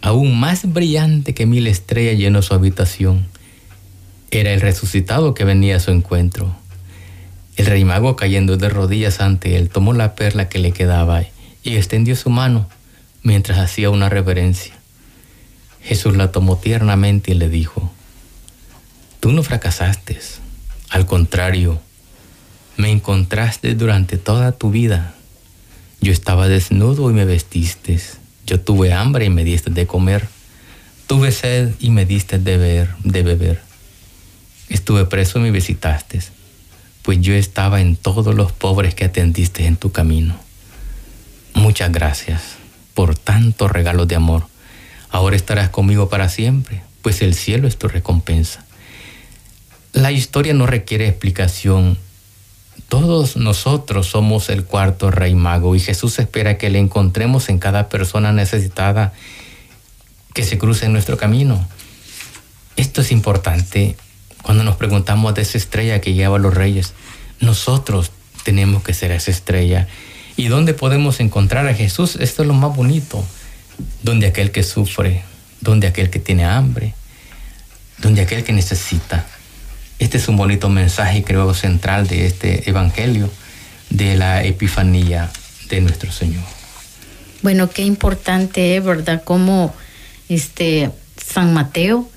aún 0.03 0.39
más 0.39 0.73
brillante 0.73 1.35
que 1.35 1.47
mil 1.47 1.67
estrellas 1.67 2.19
llenó 2.19 2.43
su 2.43 2.55
habitación. 2.55 3.27
Era 4.39 4.53
el 4.53 4.61
resucitado 4.61 5.35
que 5.35 5.45
venía 5.45 5.77
a 5.77 5.81
su 5.81 5.91
encuentro. 5.91 6.55
El 7.57 7.67
rey 7.67 7.85
mago, 7.85 8.17
cayendo 8.17 8.57
de 8.57 8.69
rodillas 8.69 9.21
ante 9.21 9.57
él, 9.57 9.69
tomó 9.69 9.93
la 9.93 10.15
perla 10.15 10.49
que 10.49 10.59
le 10.59 10.73
quedaba 10.73 11.23
y 11.63 11.77
extendió 11.77 12.17
su 12.17 12.31
mano 12.31 12.69
mientras 13.23 13.59
hacía 13.59 13.91
una 13.91 14.09
reverencia. 14.09 14.75
Jesús 15.83 16.17
la 16.17 16.33
tomó 16.33 16.57
tiernamente 16.57 17.33
y 17.33 17.35
le 17.35 17.49
dijo, 17.49 17.91
Tú 19.21 19.33
no 19.33 19.43
fracasaste, 19.43 20.19
al 20.91 21.07
contrario, 21.07 21.81
me 22.77 22.91
encontraste 22.91 23.75
durante 23.75 24.19
toda 24.19 24.53
tu 24.53 24.71
vida 24.71 25.17
yo 26.01 26.13
estaba 26.13 26.47
desnudo 26.49 27.11
y 27.11 27.15
me 27.15 27.25
vestiste. 27.25 27.99
Yo 28.47 28.61
tuve 28.61 28.93
hambre 28.93 29.25
y 29.25 29.31
me 29.31 29.45
diste 29.45 29.71
de 29.71 29.87
comer. 29.87 30.29
Tuve 31.07 31.33
sed 31.33 31.75
y 31.81 31.91
me 31.91 32.05
diste 32.05 32.39
de 32.39 32.57
beber, 32.57 32.95
de 33.03 33.23
beber. 33.23 33.66
Estuve 34.69 35.05
preso 35.05 35.39
y 35.39 35.43
me 35.43 35.51
visitaste, 35.51 36.21
pues 37.03 37.21
yo 37.21 37.35
estaba 37.35 37.81
en 37.81 37.97
todos 37.97 38.35
los 38.35 38.53
pobres 38.53 38.95
que 38.95 39.05
atendiste 39.05 39.67
en 39.67 39.77
tu 39.77 39.93
camino. 39.93 40.37
Muchas 41.55 41.93
gracias 41.93 42.43
por 42.95 43.17
tantos 43.17 43.71
regalos 43.71 44.09
de 44.09 44.17
amor. 44.17 44.47
Ahora 45.11 45.37
estarás 45.37 45.71
conmigo 45.71 46.09
para 46.09 46.29
siempre, 46.29 46.83
pues 47.03 47.23
el 47.23 47.35
cielo 47.35 47.69
es 47.69 47.79
tu 47.79 47.89
recompensa. 47.89 48.65
La 49.93 50.13
historia 50.13 50.53
no 50.53 50.67
requiere 50.67 51.09
explicación. 51.09 51.97
Todos 52.89 53.37
nosotros 53.37 54.09
somos 54.09 54.51
el 54.51 54.65
cuarto 54.65 55.11
rey 55.11 55.35
mago 55.35 55.77
y 55.77 55.81
Jesús 55.81 56.19
espera 56.19 56.59
que 56.59 56.71
le 56.71 56.79
encontremos 56.79 57.49
en 57.49 57.59
cada 57.59 57.89
persona 57.89 58.33
necesitada 58.33 59.13
que 60.35 60.43
se 60.43 60.59
cruce 60.59 60.87
en 60.87 60.93
nuestro 60.93 61.17
camino. 61.17 61.67
Esto 62.77 63.01
es 63.01 63.11
importante 63.11 63.97
cuando 64.47 64.63
nos 64.63 64.77
preguntamos 64.77 65.35
de 65.35 65.43
esa 65.43 65.59
estrella 65.59 66.01
que 66.01 66.15
lleva 66.15 66.37
a 66.37 66.39
los 66.39 66.55
reyes. 66.55 66.93
Nosotros 67.41 68.13
tenemos 68.45 68.85
que 68.85 68.95
ser 68.95 69.11
esa 69.11 69.33
estrella. 69.33 69.89
¿Y 70.37 70.47
dónde 70.47 70.73
podemos 70.73 71.19
encontrar 71.19 71.67
a 71.67 71.75
Jesús? 71.75 72.15
Esto 72.21 72.43
es 72.43 72.49
lo 72.49 72.55
más 72.55 72.77
bonito. 72.77 73.25
Donde 74.05 74.29
aquel 74.29 74.53
que 74.53 74.63
sufre, 74.63 75.25
donde 75.61 75.89
aquel 75.89 76.11
que 76.11 76.21
tiene 76.21 76.45
hambre, 76.45 76.95
donde 77.99 78.21
aquel 78.21 78.45
que 78.45 78.53
necesita. 78.53 79.27
Este 79.99 80.19
es 80.19 80.29
un 80.29 80.37
bonito 80.37 80.69
mensaje, 80.69 81.25
creo, 81.25 81.53
central 81.53 82.07
de 82.07 82.27
este 82.27 82.71
Evangelio 82.71 83.29
de 83.91 84.15
la 84.15 84.45
Epifanía 84.45 85.29
de 85.69 85.81
nuestro 85.81 86.13
Señor. 86.13 86.45
Bueno, 87.43 87.69
qué 87.69 87.83
importante 87.83 88.77
es, 88.77 88.85
¿verdad? 88.85 89.25
Cómo 89.25 89.75
este, 90.29 90.93
San 91.17 91.53
Mateo 91.53 92.09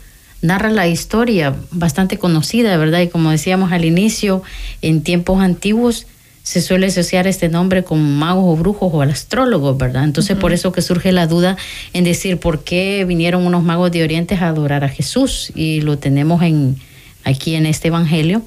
narra 0.41 0.69
la 0.69 0.87
historia 0.87 1.55
bastante 1.71 2.17
conocida, 2.17 2.77
¿verdad? 2.77 3.01
Y 3.01 3.07
como 3.09 3.31
decíamos 3.31 3.71
al 3.71 3.85
inicio, 3.85 4.43
en 4.81 5.01
tiempos 5.01 5.41
antiguos 5.41 6.07
se 6.43 6.61
suele 6.61 6.87
asociar 6.87 7.27
este 7.27 7.49
nombre 7.49 7.83
con 7.83 8.17
magos 8.17 8.45
o 8.47 8.55
brujos 8.55 8.89
o 8.93 9.01
al 9.01 9.11
astrólogo, 9.11 9.75
¿verdad? 9.75 10.03
Entonces 10.03 10.35
por 10.35 10.51
eso 10.51 10.71
que 10.71 10.81
surge 10.81 11.11
la 11.11 11.27
duda 11.27 11.57
en 11.93 12.03
decir 12.03 12.39
por 12.39 12.63
qué 12.63 13.05
vinieron 13.05 13.45
unos 13.45 13.63
magos 13.63 13.91
de 13.91 14.03
Oriente 14.03 14.35
a 14.35 14.47
adorar 14.47 14.83
a 14.83 14.89
Jesús 14.89 15.51
y 15.53 15.81
lo 15.81 15.99
tenemos 15.99 16.41
en 16.41 16.77
aquí 17.23 17.55
en 17.55 17.65
este 17.65 17.89
evangelio. 17.89 18.41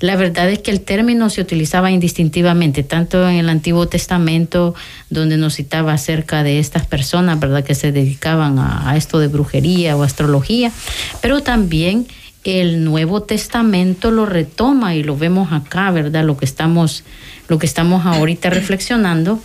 La 0.00 0.14
verdad 0.14 0.48
es 0.48 0.60
que 0.60 0.70
el 0.70 0.80
término 0.80 1.28
se 1.28 1.40
utilizaba 1.40 1.90
indistintivamente, 1.90 2.84
tanto 2.84 3.28
en 3.28 3.36
el 3.36 3.48
Antiguo 3.48 3.88
Testamento, 3.88 4.74
donde 5.10 5.36
nos 5.36 5.56
citaba 5.56 5.92
acerca 5.92 6.44
de 6.44 6.60
estas 6.60 6.86
personas, 6.86 7.40
¿verdad?, 7.40 7.64
que 7.64 7.74
se 7.74 7.90
dedicaban 7.90 8.58
a, 8.58 8.96
esto 8.96 9.18
de 9.18 9.26
brujería 9.26 9.96
o 9.96 10.04
astrología, 10.04 10.70
pero 11.20 11.42
también 11.42 12.06
el 12.44 12.84
Nuevo 12.84 13.22
Testamento 13.22 14.12
lo 14.12 14.24
retoma 14.24 14.94
y 14.94 15.02
lo 15.02 15.16
vemos 15.16 15.52
acá, 15.52 15.90
¿verdad?, 15.90 16.24
lo 16.24 16.36
que 16.36 16.44
estamos, 16.44 17.02
lo 17.48 17.58
que 17.58 17.66
estamos 17.66 18.06
ahorita 18.06 18.50
reflexionando. 18.50 19.42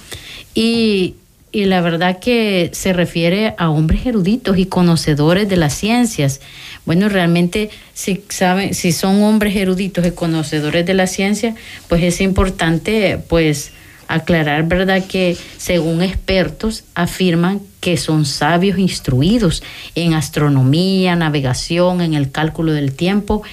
Y, 0.54 1.16
y 1.52 1.66
la 1.66 1.82
verdad 1.82 2.20
que 2.20 2.70
se 2.74 2.94
refiere 2.94 3.56
a 3.58 3.70
hombres 3.72 4.06
eruditos 4.06 4.58
y 4.58 4.68
conocedores 4.68 5.50
de 5.50 5.58
las 5.58 5.74
ciencias. 5.74 6.42
Bueno, 6.86 7.08
realmente 7.10 7.70
si 7.94 8.24
saben, 8.30 8.74
si 8.74 8.92
son 8.92 9.24
hombres 9.24 9.56
eruditos 9.56 10.06
y 10.06 10.12
conocedores 10.12 10.86
de 10.86 10.94
la 10.94 11.08
ciencia, 11.08 11.56
pues 11.88 12.04
es 12.04 12.20
importante 12.20 13.20
pues 13.30 13.72
aclarar, 14.08 14.68
¿verdad? 14.68 15.04
Que 15.08 15.38
según 15.58 16.02
expertos 16.02 16.84
afirman 16.94 17.62
que 17.80 17.98
son 17.98 18.26
sabios 18.26 18.78
instruidos 18.78 19.64
en 19.96 20.14
astronomía, 20.14 21.16
navegación, 21.16 22.02
en 22.02 22.14
el 22.14 22.32
cálculo 22.32 22.74
del 22.74 22.94
tiempo, 22.94 23.44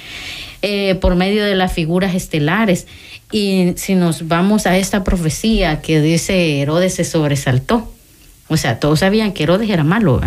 eh, 0.63 0.97
por 0.97 1.17
medio 1.17 1.45
de 1.45 1.55
las 1.55 1.73
figuras 1.73 2.15
estelares. 2.15 2.87
Y 3.33 3.73
si 3.77 3.95
nos 3.95 4.29
vamos 4.29 4.67
a 4.67 4.77
esta 4.77 5.05
profecía 5.05 5.81
que 5.81 6.01
dice 6.01 6.61
Herodes 6.61 6.95
se 6.95 7.05
sobresaltó, 7.05 7.93
o 8.49 8.57
sea, 8.57 8.81
todos 8.81 9.01
sabían 9.01 9.33
que 9.33 9.45
Herodes 9.45 9.71
era 9.71 9.85
malo. 9.85 10.21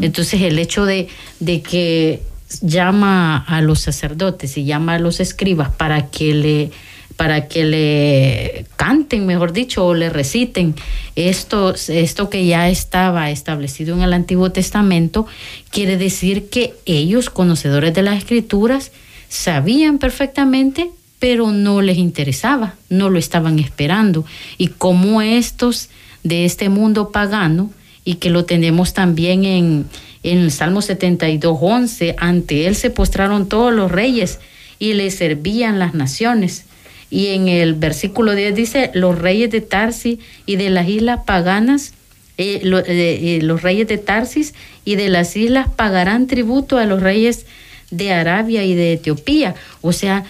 Entonces 0.00 0.40
el 0.40 0.58
hecho 0.58 0.86
de, 0.86 1.08
de, 1.40 1.60
que 1.60 2.22
llama 2.60 3.38
a 3.38 3.60
los 3.60 3.80
sacerdotes 3.80 4.56
y 4.56 4.64
llama 4.64 4.94
a 4.94 4.98
los 4.98 5.20
escribas 5.20 5.70
para 5.70 6.08
que 6.08 6.34
le 6.34 6.70
para 7.16 7.48
que 7.48 7.64
le 7.64 8.66
canten, 8.76 9.24
mejor 9.24 9.54
dicho, 9.54 9.86
o 9.86 9.94
le 9.94 10.10
reciten 10.10 10.74
esto, 11.14 11.74
esto 11.88 12.28
que 12.28 12.44
ya 12.44 12.68
estaba 12.68 13.30
establecido 13.30 13.96
en 13.96 14.02
el 14.02 14.12
Antiguo 14.12 14.52
Testamento, 14.52 15.26
quiere 15.70 15.96
decir 15.96 16.50
que 16.50 16.74
ellos, 16.84 17.30
conocedores 17.30 17.94
de 17.94 18.02
las 18.02 18.18
escrituras, 18.18 18.92
sabían 19.30 19.96
perfectamente 19.96 20.90
pero 21.18 21.50
no 21.50 21.80
les 21.80 21.98
interesaba, 21.98 22.74
no 22.88 23.10
lo 23.10 23.18
estaban 23.18 23.58
esperando. 23.58 24.24
Y 24.58 24.68
como 24.68 25.22
estos 25.22 25.88
de 26.22 26.44
este 26.44 26.68
mundo 26.68 27.10
pagano, 27.10 27.70
y 28.04 28.14
que 28.14 28.30
lo 28.30 28.44
tenemos 28.44 28.94
también 28.94 29.44
en, 29.44 29.86
en 30.26 30.38
el 30.38 30.50
Salmo 30.50 30.82
72, 30.82 31.56
11, 31.60 32.16
ante 32.18 32.66
él 32.66 32.74
se 32.74 32.90
postraron 32.90 33.48
todos 33.48 33.72
los 33.72 33.92
reyes 33.92 34.40
y 34.80 34.94
le 34.94 35.10
servían 35.12 35.78
las 35.78 35.94
naciones. 35.94 36.64
Y 37.10 37.28
en 37.28 37.46
el 37.46 37.74
versículo 37.74 38.34
10 38.34 38.54
dice, 38.54 38.90
los 38.92 39.16
reyes 39.16 39.52
de 39.52 39.60
Tarsis 39.60 40.18
y 40.44 40.56
de 40.56 40.70
las 40.70 40.88
islas 40.88 41.20
paganas, 41.24 41.92
eh, 42.38 42.60
eh, 42.64 42.82
eh, 42.88 43.38
los 43.42 43.62
reyes 43.62 43.86
de 43.86 43.98
Tarsis 43.98 44.54
y 44.84 44.96
de 44.96 45.08
las 45.08 45.36
islas 45.36 45.68
pagarán 45.68 46.26
tributo 46.26 46.76
a 46.78 46.86
los 46.86 47.00
reyes 47.00 47.46
de 47.92 48.12
Arabia 48.12 48.64
y 48.64 48.74
de 48.74 48.94
Etiopía. 48.94 49.54
O 49.80 49.92
sea, 49.92 50.24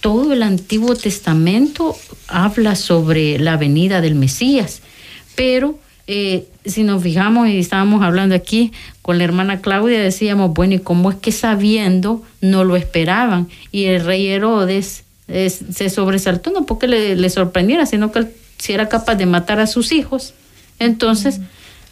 todo 0.00 0.32
el 0.32 0.42
Antiguo 0.42 0.96
Testamento 0.96 1.94
habla 2.26 2.74
sobre 2.74 3.38
la 3.38 3.58
venida 3.58 4.00
del 4.00 4.14
Mesías, 4.14 4.80
pero 5.34 5.78
si 6.64 6.84
nos 6.84 7.02
fijamos 7.02 7.48
y 7.48 7.58
estábamos 7.58 8.00
hablando 8.02 8.36
aquí 8.36 8.72
con 9.06 9.18
la 9.18 9.24
hermana 9.24 9.60
Claudia, 9.60 10.02
decíamos, 10.02 10.52
bueno, 10.52 10.74
¿y 10.74 10.80
cómo 10.80 11.12
es 11.12 11.16
que 11.16 11.30
sabiendo 11.30 12.24
no 12.40 12.64
lo 12.64 12.74
esperaban? 12.74 13.46
Y 13.70 13.84
el 13.84 14.04
rey 14.04 14.26
Herodes 14.26 15.04
se 15.28 15.90
sobresaltó, 15.90 16.50
no 16.50 16.66
porque 16.66 16.88
le, 16.88 17.30
sorprendiera, 17.30 17.86
sino 17.86 18.10
que 18.10 18.26
si 18.58 18.72
era 18.72 18.88
capaz 18.88 19.14
de 19.14 19.26
matar 19.26 19.60
a 19.60 19.68
sus 19.68 19.92
hijos. 19.92 20.34
Entonces, 20.80 21.40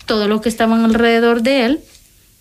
todo 0.07 0.27
lo 0.27 0.41
que 0.41 0.49
estaban 0.49 0.85
alrededor 0.85 1.43
de 1.43 1.67
él, 1.67 1.81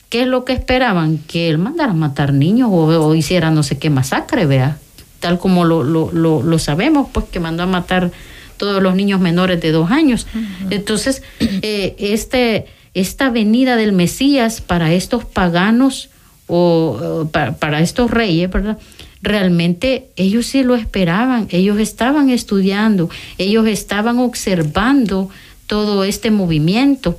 ¿qué 0.09 0.23
es 0.23 0.27
lo 0.27 0.43
que 0.43 0.53
esperaban? 0.53 1.19
Que 1.19 1.49
él 1.49 1.59
mandara 1.59 1.91
a 1.91 1.93
matar 1.95 2.33
niños 2.33 2.69
o, 2.71 2.85
o 2.85 3.13
hiciera 3.13 3.51
no 3.51 3.61
sé 3.61 3.77
qué 3.77 3.91
masacre, 3.91 4.47
vea 4.47 4.79
tal 5.19 5.37
como 5.37 5.65
lo, 5.65 5.83
lo, 5.83 6.11
lo, 6.11 6.59
sabemos, 6.59 7.09
pues 7.13 7.27
que 7.31 7.39
mandó 7.39 7.61
a 7.61 7.67
matar 7.67 8.11
todos 8.57 8.81
los 8.81 8.95
niños 8.95 9.21
menores 9.21 9.61
de 9.61 9.71
dos 9.71 9.91
años. 9.91 10.25
Entonces, 10.71 11.21
eh, 11.39 11.95
este, 11.99 12.65
esta 12.93 13.29
venida 13.29 13.75
del 13.75 13.91
Mesías 13.91 14.61
para 14.61 14.93
estos 14.93 15.25
paganos 15.25 16.09
o 16.47 17.27
para, 17.31 17.79
estos 17.79 18.11
reyes, 18.11 18.49
¿verdad? 18.51 18.77
Realmente 19.21 20.09
ellos 20.15 20.45
sí 20.47 20.63
lo 20.63 20.75
esperaban, 20.75 21.47
ellos 21.49 21.79
estaban 21.79 22.29
estudiando, 22.29 23.09
ellos 23.37 23.67
estaban 23.67 24.19
observando 24.19 25.29
todo 25.65 26.03
este 26.03 26.29
movimiento 26.29 27.17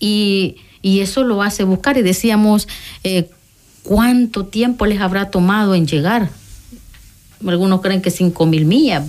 y, 0.00 0.56
y 0.82 1.00
eso 1.00 1.22
lo 1.24 1.42
hace 1.42 1.64
buscar 1.64 1.96
y 1.96 2.02
decíamos, 2.02 2.66
eh, 3.04 3.30
¿cuánto 3.82 4.46
tiempo 4.46 4.84
les 4.86 5.00
habrá 5.00 5.30
tomado 5.30 5.74
en 5.74 5.86
llegar? 5.86 6.28
algunos 7.46 7.80
creen 7.80 8.02
que 8.02 8.10
cinco 8.10 8.46
mil 8.46 8.64
millas, 8.64 9.04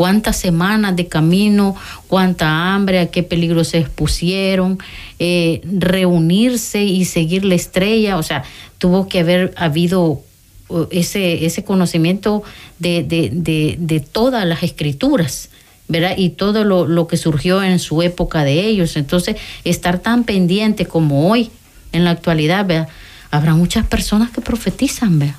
cuántas 0.00 0.38
semanas 0.38 0.96
de 0.96 1.08
camino, 1.08 1.76
cuánta 2.08 2.72
hambre, 2.72 3.00
a 3.00 3.10
qué 3.10 3.22
peligro 3.22 3.64
se 3.64 3.76
expusieron, 3.76 4.78
eh, 5.18 5.60
reunirse 5.64 6.82
y 6.82 7.04
seguir 7.04 7.44
la 7.44 7.54
estrella, 7.54 8.16
o 8.16 8.22
sea, 8.22 8.42
tuvo 8.78 9.08
que 9.08 9.20
haber 9.20 9.52
habido 9.58 10.22
uh, 10.70 10.86
ese, 10.90 11.44
ese 11.44 11.64
conocimiento 11.64 12.42
de, 12.78 13.02
de, 13.02 13.76
de, 13.78 14.00
todas 14.00 14.46
las 14.46 14.62
escrituras. 14.62 15.50
¿verdad? 15.86 16.14
Y 16.16 16.30
todo 16.30 16.64
lo, 16.64 16.86
lo, 16.86 17.06
que 17.06 17.18
surgió 17.18 17.62
en 17.62 17.78
su 17.78 18.00
época 18.00 18.42
de 18.42 18.64
ellos. 18.64 18.96
Entonces, 18.96 19.36
estar 19.64 19.98
tan 19.98 20.24
pendiente 20.24 20.86
como 20.86 21.28
hoy, 21.28 21.50
en 21.92 22.04
la 22.04 22.12
actualidad, 22.12 22.64
¿verdad? 22.64 22.88
habrá 23.30 23.54
muchas 23.54 23.84
personas 23.84 24.30
que 24.30 24.40
profetizan, 24.40 25.18
¿verdad? 25.18 25.36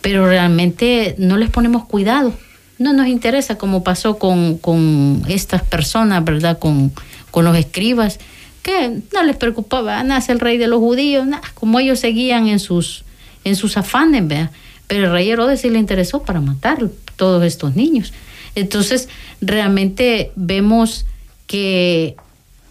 pero 0.00 0.26
realmente 0.26 1.14
no 1.18 1.36
les 1.36 1.48
ponemos 1.48 1.84
cuidado. 1.84 2.34
No 2.82 2.92
nos 2.92 3.06
interesa 3.06 3.56
como 3.56 3.84
pasó 3.84 4.18
con, 4.18 4.58
con 4.58 5.22
estas 5.28 5.62
personas, 5.62 6.24
¿verdad? 6.24 6.58
Con, 6.58 6.92
con 7.30 7.44
los 7.44 7.56
escribas, 7.56 8.18
que 8.62 9.00
no 9.12 9.22
les 9.22 9.36
preocupaba, 9.36 10.02
nace 10.02 10.32
el 10.32 10.40
rey 10.40 10.58
de 10.58 10.66
los 10.66 10.80
judíos, 10.80 11.24
nada, 11.26 11.42
como 11.54 11.78
ellos 11.78 12.00
seguían 12.00 12.48
en 12.48 12.58
sus, 12.58 13.04
en 13.44 13.54
sus 13.54 13.76
afanes, 13.76 14.26
¿verdad? 14.26 14.50
Pero 14.88 15.06
el 15.06 15.12
rey 15.12 15.30
Herodes 15.30 15.60
sí 15.60 15.70
le 15.70 15.78
interesó 15.78 16.22
para 16.22 16.40
matar 16.40 16.78
todos 17.16 17.44
estos 17.44 17.76
niños. 17.76 18.12
Entonces, 18.54 19.08
realmente 19.40 20.32
vemos 20.34 21.06
que 21.46 22.16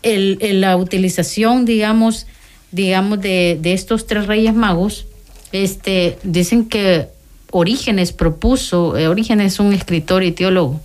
la 0.03 0.75
utilización, 0.75 1.65
digamos, 1.65 2.27
digamos, 2.71 3.21
de, 3.21 3.57
de 3.61 3.73
estos 3.73 4.07
tres 4.07 4.27
reyes 4.27 4.53
magos, 4.53 5.05
este, 5.51 6.17
dicen 6.23 6.65
que 6.65 7.07
Orígenes 7.51 8.11
propuso, 8.13 8.97
eh, 8.97 9.07
Orígenes 9.07 9.53
es 9.53 9.59
un 9.59 9.73
escritor 9.73 10.23
y 10.23 10.31
teólogo. 10.31 10.81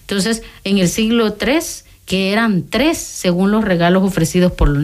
Entonces, 0.00 0.42
en 0.64 0.78
el 0.78 0.88
siglo 0.88 1.36
III, 1.40 1.58
que 2.06 2.32
eran 2.32 2.64
tres 2.68 2.98
según 2.98 3.50
los 3.50 3.64
regalos 3.64 4.02
ofrecidos 4.02 4.52
por, 4.52 4.76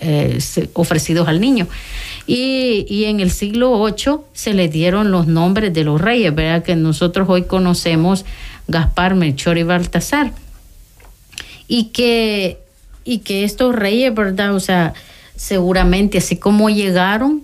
eh, 0.00 0.38
ofrecidos 0.74 1.28
al 1.28 1.40
niño. 1.40 1.66
Y, 2.26 2.86
y, 2.88 3.04
en 3.04 3.20
el 3.20 3.30
siglo 3.30 3.84
VIII 3.84 4.18
se 4.34 4.54
le 4.54 4.68
dieron 4.68 5.10
los 5.10 5.26
nombres 5.26 5.72
de 5.72 5.84
los 5.84 6.00
reyes, 6.00 6.34
¿verdad? 6.34 6.62
Que 6.62 6.76
nosotros 6.76 7.28
hoy 7.28 7.44
conocemos 7.44 8.24
Gaspar, 8.68 9.14
Melchor 9.14 9.58
y 9.58 9.62
Baltasar. 9.64 10.32
Y 11.66 11.84
que, 11.86 12.58
y 13.04 13.18
que 13.18 13.44
estos 13.44 13.74
reyes, 13.74 14.14
¿verdad? 14.14 14.54
O 14.54 14.60
sea, 14.60 14.94
seguramente 15.34 16.18
así 16.18 16.36
como 16.36 16.70
llegaron, 16.70 17.42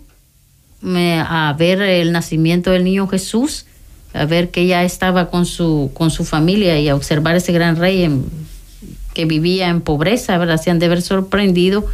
a 0.87 1.55
ver 1.59 1.81
el 1.83 2.12
nacimiento 2.12 2.70
del 2.70 2.85
niño 2.85 3.07
Jesús, 3.07 3.66
a 4.12 4.27
ver 4.27 4.51
que 4.51 4.66
ya 4.66 4.85
estaba 4.85 5.31
con 5.31 5.47
su, 5.47 5.90
con 5.94 6.11
su 6.11 6.25
familia 6.25 6.79
y 6.79 6.88
a 6.88 6.94
observar 6.94 7.37
ese 7.37 7.53
gran 7.53 7.77
rey 7.77 8.09
que 9.12 9.25
vivía 9.25 9.68
en 9.68 9.81
pobreza, 9.81 10.37
¿verdad? 10.38 10.61
Se 10.61 10.70
han 10.70 10.79
de 10.79 10.87
haber 10.87 11.03
sorprendido 11.03 11.87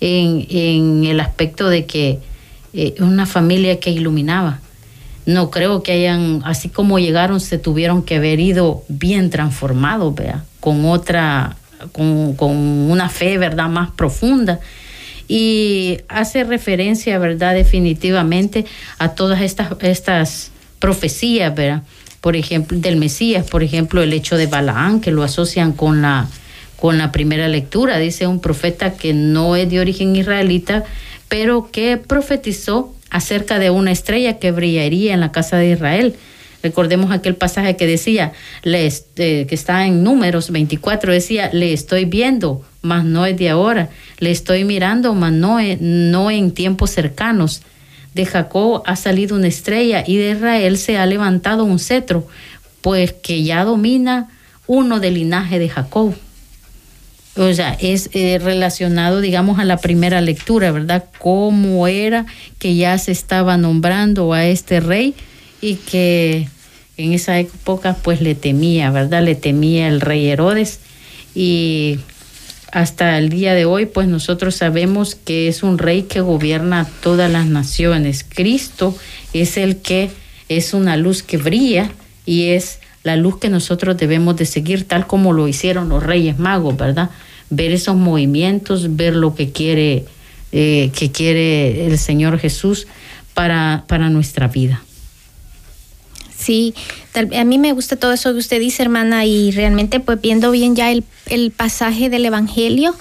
en, 0.00 1.04
el 1.04 1.20
aspecto 1.20 1.68
de 1.68 1.86
que 1.86 2.20
eh, 2.72 2.94
una 3.00 3.26
familia 3.26 3.80
que 3.80 3.90
iluminaba. 3.90 4.60
No 5.26 5.50
creo 5.50 5.82
que 5.82 5.92
hayan, 5.92 6.42
así 6.44 6.70
como 6.70 6.98
llegaron, 6.98 7.40
se 7.40 7.58
tuvieron 7.58 8.02
que 8.02 8.16
haber 8.16 8.40
ido 8.40 8.82
bien 8.88 9.28
transformados, 9.28 10.14
vea, 10.14 10.44
con 10.60 10.86
otra, 10.86 11.56
con, 11.92 12.34
con 12.34 12.56
una 12.56 13.10
fe, 13.10 13.36
¿verdad?, 13.36 13.68
más 13.68 13.90
profunda 13.90 14.60
y 15.28 15.98
hace 16.08 16.42
referencia, 16.42 17.18
¿verdad? 17.18 17.54
Definitivamente 17.54 18.64
a 18.98 19.10
todas 19.10 19.42
estas, 19.42 19.70
estas 19.82 20.50
profecías, 20.78 21.54
¿verdad? 21.54 21.82
Por 22.22 22.34
ejemplo, 22.34 22.78
del 22.78 22.96
Mesías, 22.96 23.46
por 23.48 23.62
ejemplo, 23.62 24.02
el 24.02 24.12
hecho 24.12 24.36
de 24.36 24.46
Balaán, 24.46 25.00
que 25.00 25.12
lo 25.12 25.22
asocian 25.22 25.72
con 25.72 26.02
la, 26.02 26.26
con 26.76 26.98
la 26.98 27.12
primera 27.12 27.46
lectura. 27.46 27.98
Dice 27.98 28.26
un 28.26 28.40
profeta 28.40 28.94
que 28.94 29.12
no 29.12 29.54
es 29.54 29.70
de 29.70 29.80
origen 29.80 30.16
israelita, 30.16 30.84
pero 31.28 31.70
que 31.70 31.98
profetizó 31.98 32.92
acerca 33.10 33.58
de 33.58 33.70
una 33.70 33.92
estrella 33.92 34.38
que 34.38 34.50
brillaría 34.50 35.14
en 35.14 35.20
la 35.20 35.30
casa 35.30 35.58
de 35.58 35.70
Israel. 35.70 36.16
Recordemos 36.62 37.12
aquel 37.12 37.36
pasaje 37.36 37.76
que 37.76 37.86
decía, 37.86 38.32
le, 38.62 38.86
eh, 39.16 39.46
que 39.48 39.54
está 39.54 39.86
en 39.86 40.02
números 40.02 40.50
24, 40.50 41.12
decía, 41.12 41.50
le 41.52 41.72
estoy 41.72 42.04
viendo, 42.04 42.64
mas 42.82 43.04
no 43.04 43.26
es 43.26 43.36
de 43.36 43.48
ahora, 43.50 43.90
le 44.18 44.32
estoy 44.32 44.64
mirando, 44.64 45.14
mas 45.14 45.32
no, 45.32 45.58
no 45.80 46.30
en 46.30 46.50
tiempos 46.52 46.90
cercanos. 46.90 47.62
De 48.14 48.26
Jacob 48.26 48.82
ha 48.86 48.96
salido 48.96 49.36
una 49.36 49.46
estrella 49.46 50.02
y 50.04 50.16
de 50.16 50.32
Israel 50.32 50.78
se 50.78 50.96
ha 50.96 51.06
levantado 51.06 51.62
un 51.62 51.78
cetro, 51.78 52.26
pues 52.80 53.12
que 53.12 53.44
ya 53.44 53.64
domina 53.64 54.28
uno 54.66 54.98
del 54.98 55.14
linaje 55.14 55.60
de 55.60 55.68
Jacob. 55.68 56.14
O 57.36 57.52
sea, 57.52 57.76
es 57.78 58.10
eh, 58.14 58.40
relacionado, 58.42 59.20
digamos, 59.20 59.60
a 59.60 59.64
la 59.64 59.76
primera 59.76 60.20
lectura, 60.20 60.72
¿verdad? 60.72 61.04
Cómo 61.20 61.86
era 61.86 62.26
que 62.58 62.74
ya 62.74 62.98
se 62.98 63.12
estaba 63.12 63.56
nombrando 63.56 64.32
a 64.32 64.46
este 64.46 64.80
rey 64.80 65.14
y 65.60 65.76
que 65.76 66.48
en 66.96 67.12
esa 67.12 67.38
época 67.38 67.96
pues 68.02 68.20
le 68.20 68.34
temía, 68.34 68.90
¿verdad? 68.90 69.22
Le 69.22 69.34
temía 69.34 69.88
el 69.88 70.00
rey 70.00 70.26
Herodes 70.26 70.80
y 71.34 71.98
hasta 72.72 73.18
el 73.18 73.28
día 73.28 73.54
de 73.54 73.64
hoy 73.64 73.86
pues 73.86 74.08
nosotros 74.08 74.56
sabemos 74.56 75.14
que 75.14 75.48
es 75.48 75.62
un 75.62 75.78
rey 75.78 76.02
que 76.02 76.20
gobierna 76.20 76.86
todas 77.02 77.30
las 77.30 77.46
naciones. 77.46 78.24
Cristo 78.28 78.96
es 79.32 79.56
el 79.56 79.78
que 79.78 80.10
es 80.48 80.74
una 80.74 80.96
luz 80.96 81.22
que 81.22 81.36
brilla 81.36 81.90
y 82.26 82.48
es 82.50 82.80
la 83.04 83.16
luz 83.16 83.38
que 83.38 83.48
nosotros 83.48 83.96
debemos 83.96 84.36
de 84.36 84.44
seguir 84.44 84.84
tal 84.84 85.06
como 85.06 85.32
lo 85.32 85.48
hicieron 85.48 85.88
los 85.88 86.02
reyes 86.02 86.38
magos, 86.38 86.76
¿verdad? 86.76 87.10
Ver 87.48 87.72
esos 87.72 87.96
movimientos, 87.96 88.96
ver 88.96 89.14
lo 89.14 89.34
que 89.34 89.50
quiere, 89.52 90.04
eh, 90.52 90.90
que 90.94 91.10
quiere 91.10 91.86
el 91.86 91.96
Señor 91.98 92.38
Jesús 92.38 92.86
para, 93.32 93.84
para 93.86 94.10
nuestra 94.10 94.48
vida. 94.48 94.82
Sí, 96.38 96.72
a 97.14 97.44
mí 97.44 97.58
me 97.58 97.72
gusta 97.72 97.96
todo 97.96 98.12
eso 98.12 98.32
que 98.32 98.38
usted 98.38 98.60
dice, 98.60 98.82
hermana, 98.82 99.24
y 99.24 99.50
realmente 99.50 99.98
pues 99.98 100.20
viendo 100.20 100.52
bien 100.52 100.76
ya 100.76 100.92
el, 100.92 101.50
pasaje 101.50 102.08
del 102.08 102.24
Evangelio, 102.24 102.94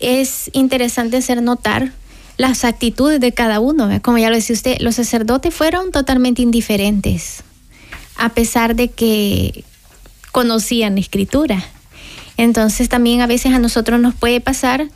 es 0.00 0.50
interesante 0.52 1.16
hacer 1.16 1.42
notar 1.42 1.92
las 2.38 2.64
actitudes 2.64 3.20
de 3.20 3.32
cada 3.32 3.60
uno. 3.60 3.88
Como 4.02 4.18
ya 4.18 4.30
lo 4.30 4.36
decía 4.36 4.54
usted, 4.54 4.78
los 4.80 4.96
sacerdotes 4.96 5.54
fueron 5.54 5.92
totalmente 5.92 6.42
indiferentes, 6.42 7.44
a 8.16 8.30
pesar 8.30 8.74
de 8.74 8.88
que 8.88 9.64
conocían 10.32 10.96
la 10.96 11.00
escritura. 11.00 11.64
Entonces 12.36 12.88
también 12.88 13.20
a 13.20 13.28
veces 13.28 13.54
a 13.54 13.60
nosotros 13.60 14.00
nos 14.00 14.14
puede 14.14 14.40
pasar 14.40 14.88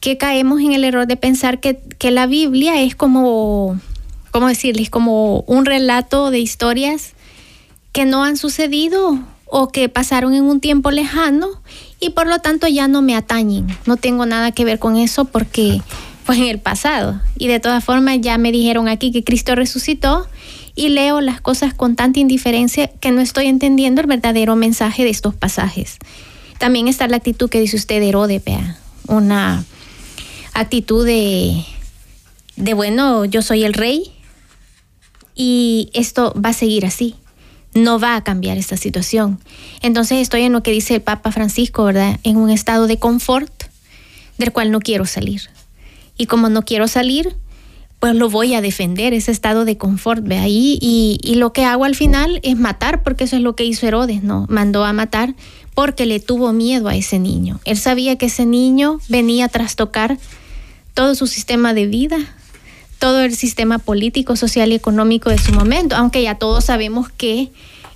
que 0.00 0.18
caemos 0.18 0.60
en 0.60 0.72
el 0.72 0.84
error 0.84 1.06
de 1.06 1.16
pensar 1.16 1.60
que, 1.60 1.80
que 1.98 2.10
la 2.10 2.26
Biblia 2.26 2.80
es 2.82 2.94
como 2.94 3.80
¿cómo 4.30 4.48
decirles? 4.48 4.90
Como 4.90 5.40
un 5.40 5.64
relato 5.64 6.30
de 6.30 6.38
historias 6.38 7.14
que 7.92 8.04
no 8.04 8.24
han 8.24 8.36
sucedido 8.36 9.18
o 9.46 9.68
que 9.68 9.88
pasaron 9.88 10.34
en 10.34 10.44
un 10.44 10.60
tiempo 10.60 10.90
lejano 10.90 11.48
y 11.98 12.10
por 12.10 12.26
lo 12.26 12.38
tanto 12.38 12.68
ya 12.68 12.88
no 12.88 13.02
me 13.02 13.16
atañen. 13.16 13.66
No 13.86 13.96
tengo 13.96 14.26
nada 14.26 14.52
que 14.52 14.64
ver 14.64 14.78
con 14.78 14.96
eso 14.96 15.24
porque 15.24 15.82
fue 16.24 16.36
en 16.36 16.44
el 16.44 16.60
pasado. 16.60 17.20
Y 17.36 17.48
de 17.48 17.60
todas 17.60 17.84
formas 17.84 18.18
ya 18.20 18.38
me 18.38 18.52
dijeron 18.52 18.88
aquí 18.88 19.10
que 19.10 19.24
Cristo 19.24 19.54
resucitó 19.54 20.28
y 20.74 20.90
leo 20.90 21.20
las 21.20 21.40
cosas 21.40 21.74
con 21.74 21.96
tanta 21.96 22.20
indiferencia 22.20 22.88
que 22.88 23.10
no 23.10 23.20
estoy 23.20 23.46
entendiendo 23.46 24.00
el 24.00 24.06
verdadero 24.06 24.56
mensaje 24.56 25.04
de 25.04 25.10
estos 25.10 25.34
pasajes. 25.34 25.98
También 26.58 26.88
está 26.88 27.08
la 27.08 27.16
actitud 27.16 27.50
que 27.50 27.60
dice 27.60 27.76
usted 27.76 28.00
de 28.00 28.10
Herodes, 28.10 28.44
vea, 28.44 28.78
una 29.08 29.64
actitud 30.52 31.04
de, 31.04 31.64
de 32.56 32.74
bueno, 32.74 33.24
yo 33.24 33.42
soy 33.42 33.64
el 33.64 33.72
rey, 33.72 34.12
y 35.42 35.88
esto 35.94 36.34
va 36.38 36.50
a 36.50 36.52
seguir 36.52 36.84
así. 36.84 37.14
No 37.72 37.98
va 37.98 38.14
a 38.14 38.22
cambiar 38.22 38.58
esta 38.58 38.76
situación. 38.76 39.38
Entonces 39.80 40.18
estoy 40.18 40.42
en 40.42 40.52
lo 40.52 40.62
que 40.62 40.70
dice 40.70 40.96
el 40.96 41.00
Papa 41.00 41.32
Francisco, 41.32 41.82
¿verdad? 41.84 42.20
En 42.24 42.36
un 42.36 42.50
estado 42.50 42.86
de 42.86 42.98
confort 42.98 43.50
del 44.36 44.52
cual 44.52 44.70
no 44.70 44.80
quiero 44.80 45.06
salir. 45.06 45.48
Y 46.18 46.26
como 46.26 46.50
no 46.50 46.66
quiero 46.66 46.88
salir, 46.88 47.34
pues 48.00 48.14
lo 48.16 48.28
voy 48.28 48.52
a 48.52 48.60
defender, 48.60 49.14
ese 49.14 49.30
estado 49.30 49.64
de 49.64 49.78
confort, 49.78 50.22
ve 50.22 50.36
ahí, 50.36 50.78
y, 50.82 51.34
lo 51.36 51.54
que 51.54 51.64
hago 51.64 51.86
al 51.86 51.94
final 51.94 52.38
es 52.42 52.58
matar, 52.58 53.02
porque 53.02 53.24
eso 53.24 53.36
es 53.36 53.42
lo 53.42 53.56
que 53.56 53.64
hizo 53.64 53.86
Herodes, 53.86 54.22
¿no? 54.22 54.44
Mandó 54.50 54.84
a 54.84 54.92
matar 54.92 55.34
porque 55.74 56.04
le 56.04 56.20
tuvo 56.20 56.52
miedo 56.52 56.88
a 56.88 56.96
ese 56.96 57.18
niño. 57.18 57.60
Él 57.64 57.78
sabía 57.78 58.16
que 58.16 58.26
ese 58.26 58.44
niño 58.44 58.98
venía 59.08 59.46
a 59.46 59.48
trastocar 59.48 60.18
todo 60.92 61.14
su 61.14 61.26
sistema 61.26 61.72
de 61.72 61.86
vida, 61.86 62.18
todo 63.00 63.22
el 63.22 63.34
sistema 63.34 63.78
político, 63.78 64.36
social 64.36 64.70
y 64.70 64.74
económico 64.76 65.30
de 65.30 65.38
su 65.38 65.52
momento, 65.52 65.96
aunque 65.96 66.22
ya 66.22 66.36
todos 66.36 66.66
sabemos 66.66 67.08
que 67.08 67.50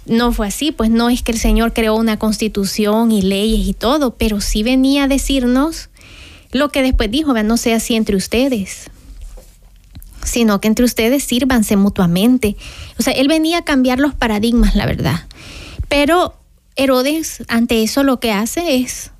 no 0.06 0.32
fue 0.32 0.48
así, 0.48 0.72
pues 0.72 0.90
no 0.90 1.10
es 1.10 1.22
que 1.22 1.30
el 1.30 1.38
Señor 1.38 1.74
creó 1.74 1.94
una 1.94 2.18
constitución 2.18 3.12
y 3.12 3.20
leyes 3.20 3.68
y 3.68 3.74
todo, 3.74 4.14
pero 4.16 4.40
sí 4.40 4.62
venía 4.62 5.04
a 5.04 5.08
decirnos 5.08 5.90
lo 6.52 6.70
que 6.70 6.82
después 6.82 7.10
dijo, 7.10 7.34
no 7.34 7.56
sea 7.58 7.76
así 7.76 7.96
entre 7.96 8.16
ustedes, 8.16 8.90
sino 10.24 10.60
que 10.60 10.68
entre 10.68 10.86
ustedes 10.86 11.22
sírvanse 11.22 11.76
mutuamente. 11.76 12.56
O 12.98 13.02
sea, 13.02 13.12
él 13.12 13.28
venía 13.28 13.58
a 13.58 13.64
cambiar 13.64 14.00
los 14.00 14.14
paradigmas, 14.14 14.74
la 14.74 14.86
verdad. 14.86 15.26
Pero 15.88 16.34
Herodes 16.76 17.44
ante 17.48 17.82
eso 17.82 18.04
lo 18.04 18.20
que 18.20 18.32
hace 18.32 18.76
es 18.76 19.10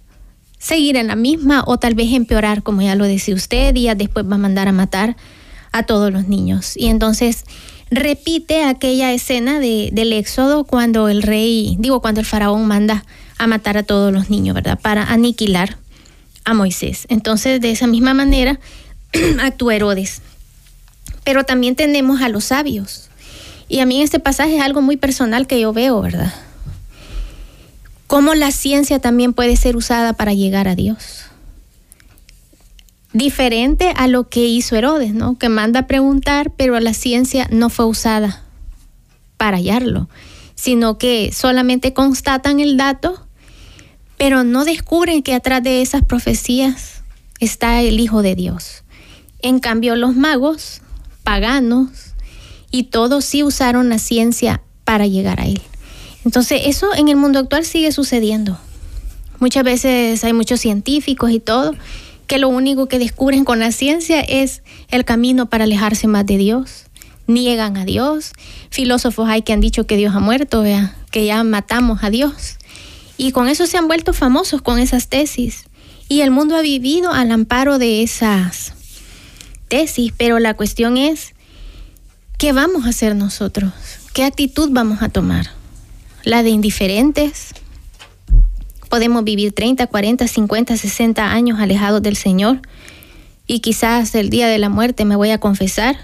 seguir 0.58 0.96
en 0.96 1.08
la 1.08 1.16
misma 1.16 1.62
o 1.66 1.78
tal 1.78 1.94
vez 1.94 2.10
empeorar, 2.12 2.62
como 2.62 2.80
ya 2.80 2.94
lo 2.94 3.04
decía 3.04 3.34
usted, 3.34 3.76
y 3.76 3.92
después 3.94 4.24
va 4.26 4.36
a 4.36 4.38
mandar 4.38 4.66
a 4.66 4.72
matar 4.72 5.16
a 5.74 5.82
todos 5.82 6.12
los 6.12 6.28
niños. 6.28 6.74
Y 6.76 6.86
entonces 6.86 7.44
repite 7.90 8.64
aquella 8.64 9.12
escena 9.12 9.58
de, 9.58 9.90
del 9.92 10.12
éxodo 10.12 10.64
cuando 10.64 11.08
el 11.08 11.22
rey, 11.22 11.76
digo, 11.80 12.00
cuando 12.00 12.20
el 12.20 12.26
faraón 12.26 12.66
manda 12.66 13.04
a 13.38 13.48
matar 13.48 13.76
a 13.76 13.82
todos 13.82 14.12
los 14.12 14.30
niños, 14.30 14.54
¿verdad? 14.54 14.78
Para 14.80 15.02
aniquilar 15.02 15.76
a 16.44 16.54
Moisés. 16.54 17.06
Entonces, 17.08 17.60
de 17.60 17.72
esa 17.72 17.88
misma 17.88 18.14
manera 18.14 18.60
actúa 19.42 19.74
Herodes. 19.74 20.22
Pero 21.24 21.42
también 21.42 21.74
tenemos 21.74 22.22
a 22.22 22.28
los 22.28 22.44
sabios. 22.44 23.10
Y 23.68 23.80
a 23.80 23.86
mí 23.86 24.00
este 24.00 24.20
pasaje 24.20 24.56
es 24.56 24.62
algo 24.62 24.80
muy 24.80 24.96
personal 24.96 25.48
que 25.48 25.58
yo 25.58 25.72
veo, 25.72 26.00
¿verdad? 26.00 26.32
Cómo 28.06 28.34
la 28.34 28.52
ciencia 28.52 29.00
también 29.00 29.32
puede 29.32 29.56
ser 29.56 29.76
usada 29.76 30.12
para 30.12 30.34
llegar 30.34 30.68
a 30.68 30.76
Dios 30.76 31.24
diferente 33.14 33.94
a 33.96 34.08
lo 34.08 34.28
que 34.28 34.44
hizo 34.44 34.76
Herodes, 34.76 35.14
¿no? 35.14 35.38
Que 35.38 35.48
manda 35.48 35.80
a 35.80 35.86
preguntar, 35.86 36.52
pero 36.54 36.78
la 36.80 36.92
ciencia 36.92 37.48
no 37.50 37.70
fue 37.70 37.86
usada 37.86 38.42
para 39.38 39.56
hallarlo, 39.56 40.08
sino 40.56 40.98
que 40.98 41.32
solamente 41.32 41.94
constatan 41.94 42.60
el 42.60 42.76
dato, 42.76 43.24
pero 44.18 44.44
no 44.44 44.64
descubren 44.64 45.22
que 45.22 45.34
atrás 45.34 45.62
de 45.62 45.80
esas 45.80 46.04
profecías 46.04 47.04
está 47.38 47.80
el 47.80 48.00
Hijo 48.00 48.20
de 48.20 48.34
Dios. 48.34 48.82
En 49.40 49.60
cambio, 49.60 49.94
los 49.94 50.16
magos, 50.16 50.82
paganos, 51.22 52.14
y 52.70 52.84
todos 52.84 53.24
sí 53.24 53.44
usaron 53.44 53.88
la 53.88 54.00
ciencia 54.00 54.60
para 54.84 55.06
llegar 55.06 55.40
a 55.40 55.46
él. 55.46 55.62
Entonces, 56.24 56.62
eso 56.64 56.92
en 56.96 57.08
el 57.08 57.16
mundo 57.16 57.38
actual 57.38 57.64
sigue 57.64 57.92
sucediendo. 57.92 58.58
Muchas 59.38 59.62
veces 59.62 60.24
hay 60.24 60.32
muchos 60.32 60.60
científicos 60.60 61.30
y 61.30 61.38
todo 61.38 61.74
que 62.34 62.40
lo 62.40 62.48
único 62.48 62.86
que 62.86 62.98
descubren 62.98 63.44
con 63.44 63.60
la 63.60 63.70
ciencia 63.70 64.20
es 64.20 64.62
el 64.90 65.04
camino 65.04 65.46
para 65.46 65.62
alejarse 65.62 66.08
más 66.08 66.26
de 66.26 66.36
Dios. 66.36 66.86
Niegan 67.28 67.76
a 67.76 67.84
Dios. 67.84 68.32
Filósofos 68.70 69.28
hay 69.28 69.42
que 69.42 69.52
han 69.52 69.60
dicho 69.60 69.86
que 69.86 69.96
Dios 69.96 70.16
ha 70.16 70.18
muerto, 70.18 70.64
que 71.12 71.26
ya 71.26 71.44
matamos 71.44 72.02
a 72.02 72.10
Dios. 72.10 72.56
Y 73.16 73.30
con 73.30 73.46
eso 73.46 73.68
se 73.68 73.78
han 73.78 73.86
vuelto 73.86 74.12
famosos 74.12 74.62
con 74.62 74.80
esas 74.80 75.06
tesis. 75.06 75.66
Y 76.08 76.22
el 76.22 76.32
mundo 76.32 76.56
ha 76.56 76.60
vivido 76.60 77.12
al 77.12 77.30
amparo 77.30 77.78
de 77.78 78.02
esas 78.02 78.72
tesis, 79.68 80.12
pero 80.16 80.40
la 80.40 80.54
cuestión 80.54 80.96
es, 80.96 81.34
¿qué 82.36 82.52
vamos 82.52 82.84
a 82.84 82.88
hacer 82.88 83.14
nosotros? 83.14 83.72
¿Qué 84.12 84.24
actitud 84.24 84.70
vamos 84.72 85.02
a 85.02 85.08
tomar? 85.08 85.52
¿La 86.24 86.42
de 86.42 86.50
indiferentes? 86.50 87.54
Podemos 88.94 89.24
vivir 89.24 89.50
30, 89.50 89.88
40, 89.88 90.28
50, 90.28 90.76
60 90.76 91.32
años 91.32 91.58
alejados 91.58 92.00
del 92.00 92.14
Señor 92.14 92.60
y 93.44 93.58
quizás 93.58 94.14
el 94.14 94.30
día 94.30 94.46
de 94.46 94.58
la 94.58 94.68
muerte 94.68 95.04
me 95.04 95.16
voy 95.16 95.30
a 95.30 95.38
confesar 95.38 95.96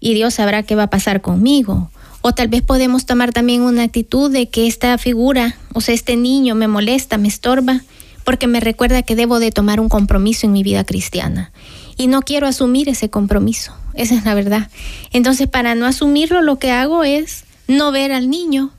y 0.00 0.12
Dios 0.12 0.34
sabrá 0.34 0.64
qué 0.64 0.74
va 0.74 0.82
a 0.82 0.90
pasar 0.90 1.20
conmigo. 1.20 1.92
O 2.20 2.32
tal 2.32 2.48
vez 2.48 2.62
podemos 2.62 3.06
tomar 3.06 3.30
también 3.30 3.62
una 3.62 3.84
actitud 3.84 4.32
de 4.32 4.48
que 4.48 4.66
esta 4.66 4.98
figura, 4.98 5.54
o 5.74 5.80
sea, 5.80 5.94
este 5.94 6.16
niño 6.16 6.56
me 6.56 6.66
molesta, 6.66 7.18
me 7.18 7.28
estorba, 7.28 7.82
porque 8.24 8.48
me 8.48 8.58
recuerda 8.58 9.04
que 9.04 9.14
debo 9.14 9.38
de 9.38 9.52
tomar 9.52 9.78
un 9.78 9.88
compromiso 9.88 10.48
en 10.48 10.54
mi 10.54 10.64
vida 10.64 10.82
cristiana. 10.82 11.52
Y 11.96 12.08
no 12.08 12.22
quiero 12.22 12.48
asumir 12.48 12.88
ese 12.88 13.10
compromiso, 13.10 13.74
esa 13.94 14.16
es 14.16 14.24
la 14.24 14.34
verdad. 14.34 14.72
Entonces, 15.12 15.46
para 15.46 15.76
no 15.76 15.86
asumirlo, 15.86 16.42
lo 16.42 16.58
que 16.58 16.72
hago 16.72 17.04
es 17.04 17.44
no 17.68 17.92
ver 17.92 18.10
al 18.10 18.28
niño 18.28 18.72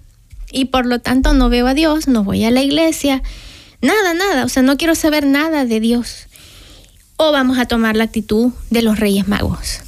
y 0.53 0.65
por 0.65 0.85
lo 0.85 0.99
tanto 0.99 1.33
no 1.33 1.49
veo 1.49 1.67
a 1.67 1.73
Dios, 1.73 2.07
no 2.07 2.23
voy 2.23 2.45
a 2.45 2.51
la 2.51 2.61
iglesia, 2.61 3.21
nada, 3.81 4.13
nada, 4.13 4.45
o 4.45 4.49
sea, 4.49 4.63
no 4.63 4.77
quiero 4.77 4.95
saber 4.95 5.25
nada 5.25 5.65
de 5.65 5.79
Dios. 5.79 6.27
O 7.17 7.31
vamos 7.31 7.57
a 7.57 7.65
tomar 7.65 7.97
la 7.97 8.05
actitud 8.05 8.53
de 8.69 8.81
los 8.81 8.99
Reyes 8.99 9.27
Magos, 9.27 9.81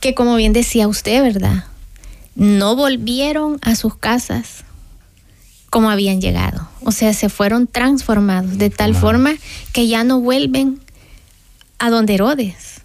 que 0.00 0.14
como 0.14 0.36
bien 0.36 0.52
decía 0.52 0.88
usted, 0.88 1.22
¿verdad? 1.22 1.64
No 2.34 2.76
volvieron 2.76 3.58
a 3.62 3.74
sus 3.76 3.96
casas 3.96 4.64
como 5.70 5.90
habían 5.90 6.20
llegado. 6.20 6.68
O 6.82 6.92
sea, 6.92 7.12
se 7.12 7.28
fueron 7.28 7.66
transformados 7.66 8.58
de 8.58 8.70
tal 8.70 8.94
forma 8.94 9.34
que 9.72 9.88
ya 9.88 10.04
no 10.04 10.20
vuelven 10.20 10.80
a 11.78 11.90
donde 11.90 12.14
Herodes, 12.14 12.80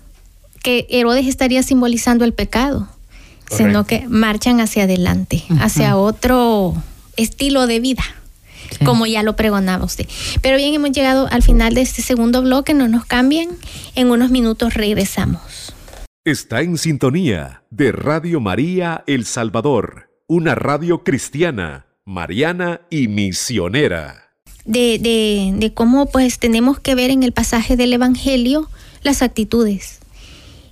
que 0.63 0.87
Herodes 0.89 1.27
estaría 1.27 1.61
simbolizando 1.63 2.25
el 2.25 2.33
pecado, 2.33 2.89
sino 3.49 3.85
que 3.85 4.07
marchan 4.07 4.59
hacia 4.59 4.83
adelante, 4.83 5.43
hacia 5.59 5.97
otro 5.97 6.75
estilo 7.19 7.67
de 7.67 7.79
vida. 7.79 8.03
como 8.85 9.05
ya 9.07 9.23
lo 9.23 9.35
pregonaba 9.35 9.83
usted. 9.83 10.07
Pero 10.41 10.57
bien, 10.57 10.73
hemos 10.73 10.91
llegado 10.91 11.27
al 11.31 11.41
final 11.41 11.73
de 11.73 11.81
este 11.81 12.01
segundo 12.01 12.41
bloque, 12.41 12.73
no 12.73 12.87
nos 12.87 13.03
cambien, 13.05 13.49
en 13.95 14.11
unos 14.11 14.29
minutos 14.29 14.75
regresamos. 14.75 15.73
Está 16.23 16.61
en 16.61 16.77
sintonía 16.77 17.63
de 17.71 17.91
Radio 17.91 18.39
María 18.39 19.03
El 19.07 19.25
Salvador, 19.25 20.11
una 20.27 20.53
radio 20.53 21.03
cristiana, 21.03 21.87
mariana 22.05 22.81
y 22.91 23.07
misionera. 23.07 24.31
De, 24.65 24.99
de, 24.99 25.51
de 25.57 25.73
cómo 25.73 26.05
pues 26.05 26.37
tenemos 26.37 26.79
que 26.79 26.93
ver 26.93 27.09
en 27.09 27.23
el 27.23 27.31
pasaje 27.31 27.75
del 27.75 27.93
Evangelio 27.93 28.69
las 29.01 29.23
actitudes 29.23 29.98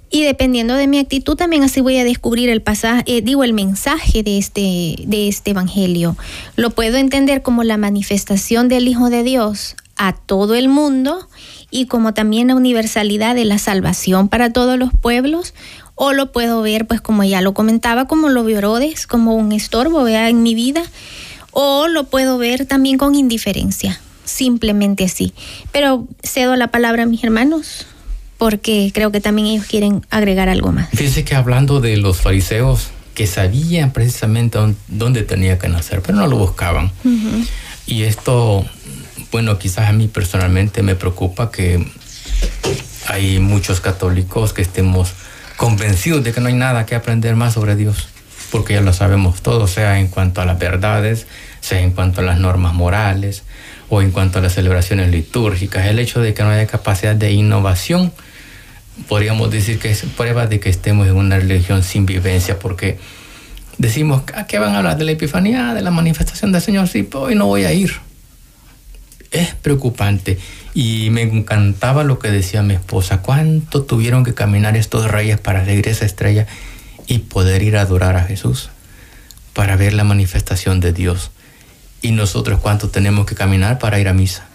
y 0.10 0.24
dependiendo 0.24 0.76
de 0.76 0.88
mi 0.88 1.00
actitud 1.00 1.36
también 1.36 1.64
así 1.64 1.82
voy 1.82 1.98
a 1.98 2.04
descubrir 2.04 2.50
el 2.50 2.62
pasaje, 2.62 3.04
eh, 3.08 3.22
digo 3.22 3.44
el 3.44 3.54
mensaje 3.54 4.24
de 4.24 4.38
este, 4.38 4.96
de 5.06 5.28
este 5.28 5.52
evangelio. 5.52 6.16
Lo 6.56 6.70
puedo 6.70 6.98
entender 6.98 7.42
como 7.42 7.64
la 7.64 7.78
manifestación 7.78 8.70
del 8.70 8.88
Hijo 8.88 9.10
de 9.10 9.24
Dios 9.24 9.76
a 9.98 10.14
todo 10.14 10.56
el 10.56 10.70
mundo 10.70 11.28
y 11.72 11.88
como 11.88 12.14
también 12.14 12.48
la 12.48 12.56
universalidad 12.56 13.36
de 13.36 13.46
la 13.46 13.58
salvación 13.58 14.30
para 14.30 14.54
todos 14.54 14.80
los 14.80 14.92
pueblos. 14.94 15.54
O 15.96 16.14
lo 16.14 16.32
puedo 16.32 16.62
ver, 16.62 16.86
pues 16.86 17.02
como 17.02 17.24
ya 17.24 17.42
lo 17.42 17.54
comentaba, 17.54 18.06
como 18.06 18.30
lo 18.30 18.44
vio 18.44 18.60
Herodes, 18.60 19.08
como 19.08 19.36
un 19.36 19.52
estorbo 19.52 20.08
en 20.08 20.44
mi 20.44 20.54
vida. 20.54 20.84
O 21.52 21.88
lo 21.88 22.06
puedo 22.06 22.38
ver 22.38 22.68
también 22.68 23.00
con 23.00 23.16
indiferencia, 23.16 24.00
simplemente 24.24 25.06
así. 25.06 25.34
Pero 25.72 26.08
cedo 26.22 26.56
la 26.56 26.68
palabra 26.68 27.04
a 27.04 27.08
mis 27.08 27.24
hermanos 27.24 27.88
porque 28.38 28.92
creo 28.94 29.12
que 29.12 29.22
también 29.22 29.48
ellos 29.48 29.66
quieren 29.66 30.06
agregar 30.10 30.50
algo 30.50 30.72
más. 30.72 30.90
Fíjese 30.90 31.24
que 31.24 31.36
hablando 31.36 31.82
de 31.82 31.98
los 31.98 32.18
fariseos 32.22 32.90
que 33.16 33.26
sabían 33.26 33.92
precisamente 33.94 34.60
dónde 34.88 35.24
tenía 35.24 35.58
que 35.58 35.70
nacer, 35.70 36.02
pero 36.02 36.20
no 36.20 36.28
lo 36.28 36.38
buscaban. 36.38 36.92
Y 37.88 38.04
esto, 38.04 38.64
bueno, 39.32 39.58
quizás 39.58 39.90
a 39.90 39.92
mí 39.92 40.08
personalmente 40.08 40.84
me 40.84 40.94
preocupa 40.94 41.50
que 41.50 41.84
hay 43.08 43.40
muchos 43.40 43.82
católicos 43.82 44.54
que 44.54 44.62
estemos 44.62 45.14
convencidos 45.56 46.24
de 46.24 46.32
que 46.32 46.42
no 46.42 46.50
hay 46.50 46.54
nada 46.54 46.86
que 46.86 46.94
aprender 46.94 47.36
más 47.36 47.54
sobre 47.54 47.76
Dios, 47.76 48.08
porque 48.52 48.76
ya 48.76 48.82
lo 48.82 48.94
sabemos 48.94 49.42
todo, 49.42 49.66
sea 49.66 50.00
en 50.00 50.10
cuanto 50.10 50.42
a 50.42 50.46
las 50.46 50.60
verdades, 50.60 51.26
sea 51.62 51.80
en 51.82 51.92
cuanto 51.92 52.22
a 52.22 52.24
las 52.24 52.40
normas 52.40 52.76
morales 52.76 53.42
o 53.90 54.04
en 54.04 54.12
cuanto 54.12 54.38
a 54.38 54.42
las 54.44 54.54
celebraciones 54.54 55.10
litúrgicas. 55.10 55.88
El 55.88 55.98
hecho 55.98 56.22
de 56.22 56.36
que 56.36 56.44
no 56.44 56.50
haya 56.50 56.68
capacidad 56.68 57.16
de 57.16 57.32
innovación 57.32 58.14
podríamos 59.08 59.52
decir 59.52 59.80
que 59.80 59.92
es 59.92 60.04
prueba 60.16 60.48
de 60.48 60.60
que 60.60 60.70
estemos 60.70 61.08
en 61.08 61.16
una 61.16 61.38
religión 61.38 61.84
sin 61.84 62.06
vivencia, 62.06 62.60
porque 62.60 62.98
decimos, 63.78 64.24
¿a 64.34 64.48
qué 64.48 64.60
van 64.60 64.74
a 64.74 64.80
hablar? 64.80 64.98
De 64.98 65.06
la 65.06 65.12
epifanía, 65.12 65.74
de 65.74 65.82
la 65.82 65.92
manifestación 65.92 66.52
del 66.52 66.62
Señor, 66.62 66.88
sí, 66.88 67.04
pues 67.04 67.24
hoy 67.24 67.36
no 67.36 67.46
voy 67.46 67.66
a 67.66 67.74
ir. 67.74 67.94
Es 69.32 69.54
preocupante. 69.56 70.38
Y 70.74 71.10
me 71.12 71.24
encantaba 71.24 72.04
lo 72.04 72.20
que 72.20 72.32
decía 72.32 72.62
mi 72.64 72.74
esposa, 72.74 73.22
cuánto 73.22 73.84
tuvieron 73.84 74.24
que 74.24 74.34
caminar 74.34 74.78
estos 74.78 75.10
reyes 75.10 75.40
para 75.40 75.66
seguir 75.66 75.88
esa 75.88 76.06
estrella 76.06 76.48
y 77.08 77.20
poder 77.20 77.64
ir 77.64 77.78
a 77.78 77.82
adorar 77.82 78.16
a 78.16 78.24
Jesús, 78.24 78.70
para 79.54 79.76
ver 79.76 79.94
la 79.94 80.04
manifestación 80.04 80.80
de 80.80 80.94
Dios. 80.94 81.32
Y 82.02 82.12
nosotros 82.12 82.60
cuánto 82.60 82.90
tenemos 82.90 83.26
que 83.26 83.36
caminar 83.36 83.80
para 83.80 84.00
ir 84.00 84.08
a 84.08 84.14
misa. 84.14 84.46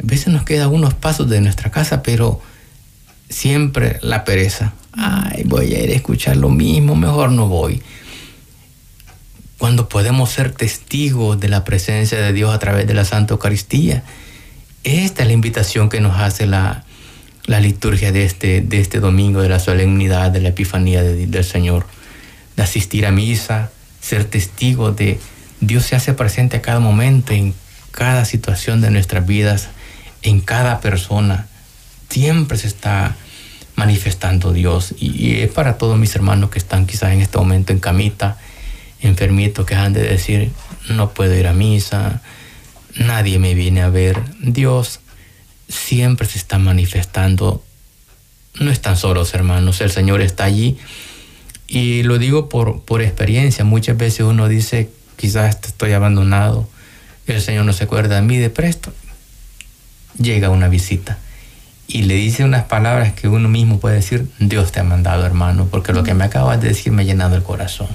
A 0.00 0.06
veces 0.06 0.28
nos 0.28 0.44
quedan 0.44 0.68
unos 0.68 0.94
pasos 0.94 1.28
de 1.28 1.40
nuestra 1.40 1.70
casa, 1.70 2.02
pero 2.02 2.40
siempre 3.28 3.98
la 4.02 4.24
pereza. 4.24 4.74
Ay, 4.92 5.42
voy 5.44 5.74
a 5.74 5.84
ir 5.84 5.90
a 5.90 5.94
escuchar 5.94 6.36
lo 6.36 6.48
mismo, 6.48 6.96
mejor 6.96 7.30
no 7.30 7.48
voy. 7.48 7.82
Cuando 9.58 9.88
podemos 9.88 10.30
ser 10.30 10.52
testigos 10.52 11.38
de 11.40 11.48
la 11.48 11.64
presencia 11.64 12.20
de 12.20 12.32
Dios 12.32 12.54
a 12.54 12.58
través 12.58 12.86
de 12.86 12.94
la 12.94 13.04
Santa 13.04 13.34
Eucaristía. 13.34 14.02
Esta 14.84 15.22
es 15.22 15.26
la 15.28 15.34
invitación 15.34 15.88
que 15.88 16.00
nos 16.00 16.18
hace 16.18 16.46
la, 16.46 16.84
liturgia 17.46 18.12
de 18.12 18.24
este, 18.24 18.60
de 18.60 18.80
este 18.80 19.00
domingo, 19.00 19.42
de 19.42 19.48
la 19.48 19.58
solemnidad, 19.58 20.30
de 20.30 20.40
la 20.40 20.50
Epifanía 20.50 21.02
del 21.02 21.44
Señor. 21.44 21.86
De 22.56 22.62
asistir 22.62 23.06
a 23.06 23.10
misa, 23.10 23.70
ser 24.00 24.24
testigo 24.24 24.92
de 24.92 25.18
Dios 25.60 25.84
se 25.86 25.96
hace 25.96 26.14
presente 26.14 26.58
a 26.58 26.62
cada 26.62 26.78
momento, 26.78 27.32
en 27.32 27.54
cada 27.90 28.24
situación 28.24 28.80
de 28.80 28.90
nuestras 28.90 29.26
vidas, 29.26 29.68
en 30.22 30.40
cada 30.40 30.80
persona 30.80 31.48
siempre 32.08 32.58
se 32.58 32.66
está 32.66 33.16
manifestando 33.76 34.52
Dios. 34.52 34.94
Y, 34.98 35.36
es 35.36 35.50
para 35.50 35.78
todos 35.78 35.98
mis 35.98 36.14
hermanos 36.14 36.50
que 36.50 36.58
están 36.58 36.86
quizás 36.86 37.12
en 37.12 37.20
este 37.20 37.38
momento 37.38 37.72
en 37.72 37.78
camita, 37.78 38.36
enfermitos, 39.00 39.64
que 39.64 39.74
han 39.74 39.92
de 39.92 40.02
decir, 40.02 40.50
no 40.88 41.10
puedo 41.10 41.34
ir 41.34 41.46
a 41.46 41.52
misa, 41.52 42.20
nadie 42.96 43.38
me 43.38 43.54
viene 43.54 43.82
a 43.82 43.88
ver. 43.88 44.20
Dios 44.40 45.00
siempre 45.68 46.26
se 46.26 46.38
está 46.38 46.58
manifestando. 46.58 47.62
No 48.58 48.72
están 48.72 48.96
solos, 48.96 49.34
hermanos, 49.34 49.80
el 49.80 49.92
Señor 49.92 50.20
está 50.20 50.44
allí. 50.44 50.78
Y 51.68 52.02
lo 52.02 52.18
digo 52.18 52.48
por, 52.48 52.82
por 52.82 53.02
experiencia. 53.02 53.64
Muchas 53.64 53.96
veces 53.96 54.20
uno 54.20 54.48
dice, 54.48 54.90
quizás 55.16 55.56
estoy 55.64 55.92
abandonado, 55.92 56.68
el 57.26 57.40
Señor 57.40 57.66
no 57.66 57.72
se 57.72 57.84
acuerda 57.84 58.16
de 58.16 58.22
mí 58.22 58.38
de 58.38 58.50
presto. 58.50 58.92
Llega 60.18 60.50
una 60.50 60.66
visita 60.66 61.18
y 61.88 62.02
le 62.02 62.14
dice 62.14 62.44
unas 62.44 62.64
palabras 62.64 63.14
que 63.14 63.28
uno 63.28 63.48
mismo 63.48 63.80
puede 63.80 63.96
decir, 63.96 64.26
Dios 64.38 64.72
te 64.72 64.80
ha 64.80 64.84
mandado, 64.84 65.24
hermano, 65.24 65.68
porque 65.70 65.94
lo 65.94 66.04
que 66.04 66.12
me 66.12 66.24
acabas 66.24 66.60
de 66.60 66.68
decir 66.68 66.92
me 66.92 67.02
ha 67.02 67.04
llenado 67.06 67.34
el 67.34 67.42
corazón. 67.42 67.88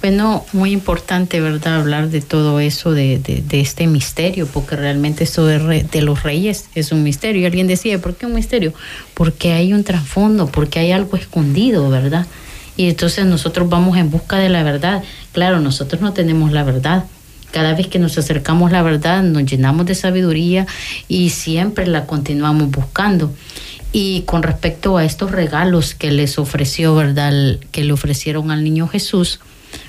Bueno, 0.00 0.46
muy 0.52 0.72
importante, 0.72 1.40
¿verdad? 1.40 1.76
Hablar 1.76 2.08
de 2.08 2.22
todo 2.22 2.58
eso, 2.58 2.92
de, 2.92 3.18
de, 3.18 3.60
este 3.60 3.86
misterio, 3.86 4.46
porque 4.46 4.76
realmente 4.76 5.24
esto 5.24 5.44
de, 5.44 5.82
de, 5.82 6.02
los 6.02 6.22
reyes 6.22 6.66
es 6.74 6.90
un 6.90 7.02
misterio. 7.02 7.42
Y 7.42 7.46
alguien 7.46 7.66
decía, 7.66 8.00
¿por 8.00 8.14
qué 8.14 8.24
un 8.24 8.34
misterio? 8.34 8.72
Porque 9.12 9.52
hay 9.52 9.74
un 9.74 9.84
trasfondo, 9.84 10.46
porque 10.46 10.78
hay 10.78 10.92
algo 10.92 11.16
escondido, 11.16 11.90
¿verdad? 11.90 12.26
Y 12.76 12.88
entonces 12.88 13.26
nosotros 13.26 13.68
vamos 13.68 13.98
en 13.98 14.10
busca 14.10 14.38
de 14.38 14.48
la 14.48 14.62
verdad. 14.62 15.02
Claro, 15.32 15.58
nosotros 15.58 16.00
no 16.00 16.12
tenemos 16.12 16.52
la 16.52 16.62
verdad, 16.62 17.04
cada 17.50 17.74
vez 17.74 17.86
que 17.88 17.98
nos 17.98 18.18
acercamos 18.18 18.70
a 18.70 18.74
la 18.74 18.82
verdad 18.82 19.22
nos 19.22 19.44
llenamos 19.44 19.86
de 19.86 19.94
sabiduría 19.94 20.66
y 21.08 21.30
siempre 21.30 21.86
la 21.86 22.06
continuamos 22.06 22.70
buscando. 22.70 23.32
Y 23.92 24.22
con 24.22 24.42
respecto 24.42 24.98
a 24.98 25.04
estos 25.04 25.30
regalos 25.30 25.94
que 25.94 26.10
les 26.10 26.38
ofreció, 26.38 26.94
¿verdad? 26.94 27.58
Que 27.70 27.84
le 27.84 27.92
ofrecieron 27.92 28.50
al 28.50 28.62
niño 28.62 28.86
Jesús, 28.86 29.40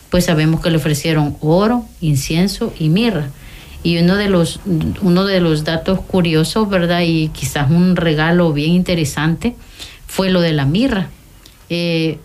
pues 0.10 0.26
sabemos 0.26 0.62
que 0.62 0.72
le 0.72 0.78
ofrecieron 0.78 1.36
oro, 1.42 1.86
incienso 2.00 2.74
y 2.80 2.90
mirra. 2.90 3.30
Y 3.84 3.98
uno 3.98 4.16
de 4.16 4.30
los, 4.30 4.62
uno 5.02 5.26
de 5.26 5.40
los 5.42 5.64
datos 5.64 6.02
curiosos, 6.02 6.70
¿verdad? 6.70 7.02
Y 7.06 7.30
quizás 7.30 7.70
un 7.70 7.96
regalo 7.96 8.54
bien 8.54 8.72
interesante 8.72 9.56
fue 10.08 10.30
lo 10.30 10.42
de 10.42 10.54
la 10.54 10.66
mirra. 10.66 11.10
Eh, 11.70 12.20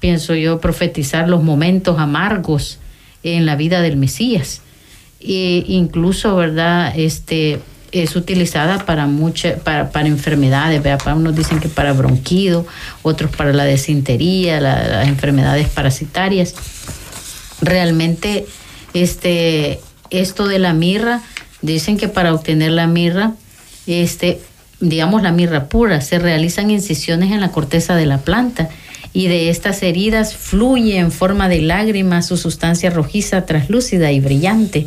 pienso 0.00 0.34
yo, 0.34 0.60
profetizar 0.60 1.28
los 1.28 1.42
momentos 1.42 1.98
amargos 1.98 2.78
en 3.22 3.46
la 3.46 3.56
vida 3.56 3.80
del 3.80 3.96
Mesías. 3.96 4.62
E 5.20 5.64
incluso, 5.66 6.36
¿verdad? 6.36 6.92
Este, 6.96 7.60
es 7.92 8.16
utilizada 8.16 8.84
para 8.84 9.06
muchas 9.06 9.58
para, 9.60 9.90
para, 9.90 10.08
enfermedades, 10.08 10.80
Para 10.80 11.14
unos 11.14 11.34
dicen 11.34 11.60
que 11.60 11.68
para 11.68 11.92
bronquido, 11.92 12.66
otros 13.02 13.34
para 13.34 13.52
la 13.52 13.64
desintería, 13.64 14.60
las 14.60 15.08
enfermedades 15.08 15.68
parasitarias. 15.68 16.54
Realmente, 17.60 18.46
este, 18.94 19.80
esto 20.10 20.46
de 20.46 20.58
la 20.58 20.72
mirra, 20.72 21.22
dicen 21.62 21.96
que 21.96 22.08
para 22.08 22.32
obtener 22.32 22.72
la 22.72 22.86
mirra, 22.86 23.32
este, 23.86 24.40
digamos 24.80 25.22
la 25.22 25.32
mirra 25.32 25.68
pura, 25.68 26.00
se 26.00 26.18
realizan 26.18 26.70
incisiones 26.70 27.32
en 27.32 27.40
la 27.40 27.50
corteza 27.50 27.96
de 27.96 28.06
la 28.06 28.18
planta 28.18 28.68
y 29.12 29.28
de 29.28 29.50
estas 29.50 29.82
heridas 29.82 30.34
fluye 30.34 30.98
en 30.98 31.10
forma 31.10 31.48
de 31.48 31.60
lágrimas 31.62 32.26
su 32.26 32.36
sustancia 32.36 32.90
rojiza, 32.90 33.46
traslúcida 33.46 34.12
y 34.12 34.20
brillante. 34.20 34.86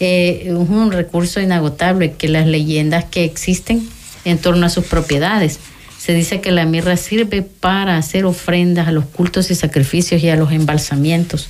Eh, 0.00 0.44
es 0.46 0.52
un 0.52 0.90
recurso 0.90 1.40
inagotable 1.40 2.12
que 2.12 2.28
las 2.28 2.46
leyendas 2.46 3.04
que 3.04 3.24
existen 3.24 3.86
en 4.24 4.38
torno 4.38 4.66
a 4.66 4.70
sus 4.70 4.84
propiedades. 4.84 5.60
Se 5.98 6.14
dice 6.14 6.40
que 6.40 6.50
la 6.50 6.66
mirra 6.66 6.96
sirve 6.96 7.42
para 7.42 7.96
hacer 7.96 8.24
ofrendas 8.24 8.88
a 8.88 8.92
los 8.92 9.04
cultos 9.04 9.50
y 9.50 9.54
sacrificios 9.54 10.22
y 10.22 10.28
a 10.28 10.36
los 10.36 10.50
embalsamientos. 10.50 11.48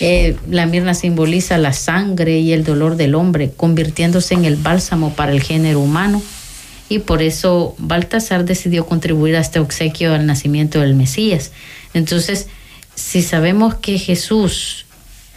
Eh, 0.00 0.36
la 0.48 0.66
mirra 0.66 0.94
simboliza 0.94 1.56
la 1.56 1.72
sangre 1.72 2.38
y 2.38 2.52
el 2.52 2.64
dolor 2.64 2.96
del 2.96 3.14
hombre, 3.14 3.52
convirtiéndose 3.56 4.34
en 4.34 4.44
el 4.44 4.56
bálsamo 4.56 5.14
para 5.14 5.32
el 5.32 5.42
género 5.42 5.80
humano 5.80 6.22
y 6.90 6.98
por 6.98 7.22
eso 7.22 7.76
Baltasar 7.78 8.44
decidió 8.44 8.84
contribuir 8.84 9.36
a 9.36 9.40
este 9.40 9.60
obsequio 9.60 10.12
al 10.12 10.26
nacimiento 10.26 10.80
del 10.80 10.96
Mesías. 10.96 11.52
Entonces, 11.94 12.48
si 12.96 13.22
sabemos 13.22 13.76
que 13.76 13.96
Jesús 13.96 14.86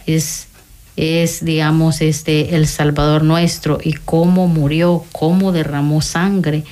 es, 0.04 0.48
es 0.96 1.44
digamos, 1.44 2.00
este, 2.00 2.56
el 2.56 2.66
Salvador 2.66 3.22
nuestro 3.22 3.78
y 3.82 3.92
cómo 3.92 4.48
murió, 4.48 5.04
cómo 5.12 5.52
derramó 5.52 6.02
sangre 6.02 6.64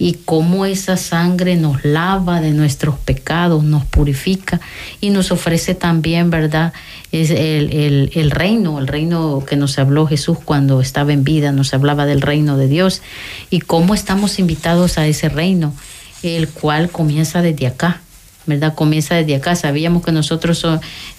y 0.00 0.14
cómo 0.24 0.64
esa 0.64 0.96
sangre 0.96 1.56
nos 1.56 1.84
lava 1.84 2.40
de 2.40 2.52
nuestros 2.52 2.98
pecados, 2.98 3.62
nos 3.62 3.84
purifica 3.84 4.58
y 4.98 5.10
nos 5.10 5.30
ofrece 5.30 5.74
también, 5.74 6.30
¿verdad? 6.30 6.72
Es 7.12 7.28
el, 7.28 8.10
el, 8.14 8.30
reino, 8.30 8.78
el 8.78 8.86
reino 8.86 9.44
que 9.46 9.56
nos 9.56 9.78
habló 9.78 10.06
Jesús 10.06 10.38
cuando 10.42 10.80
estaba 10.80 11.12
en 11.12 11.22
vida, 11.22 11.52
nos 11.52 11.74
hablaba 11.74 12.06
del 12.06 12.22
reino 12.22 12.56
de 12.56 12.66
Dios 12.66 13.02
y 13.50 13.60
cómo 13.60 13.94
estamos 13.94 14.38
invitados 14.38 14.96
a 14.96 15.06
ese 15.06 15.28
reino, 15.28 15.74
el 16.22 16.48
cual 16.48 16.88
comienza 16.88 17.42
desde 17.42 17.66
acá, 17.66 18.00
¿verdad? 18.46 18.74
Comienza 18.74 19.16
desde 19.16 19.34
acá. 19.34 19.54
Sabíamos 19.54 20.02
que 20.02 20.12
nosotros, 20.12 20.66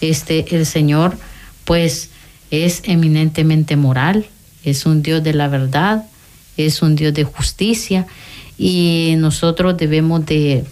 este, 0.01 0.55
el 0.55 0.65
Señor, 0.65 1.15
pues 1.65 2.09
es 2.49 2.81
eminentemente 2.85 3.75
moral, 3.75 4.25
es 4.63 4.87
un 4.87 5.03
Dios 5.03 5.23
de 5.23 5.35
la 5.35 5.49
verdad, 5.49 6.05
es 6.57 6.81
un 6.81 6.95
Dios 6.95 7.13
de 7.13 7.25
justicia 7.25 8.07
y 8.63 9.15
nosotros 9.17 9.76
debemos 9.76 10.24
de, 10.28 10.63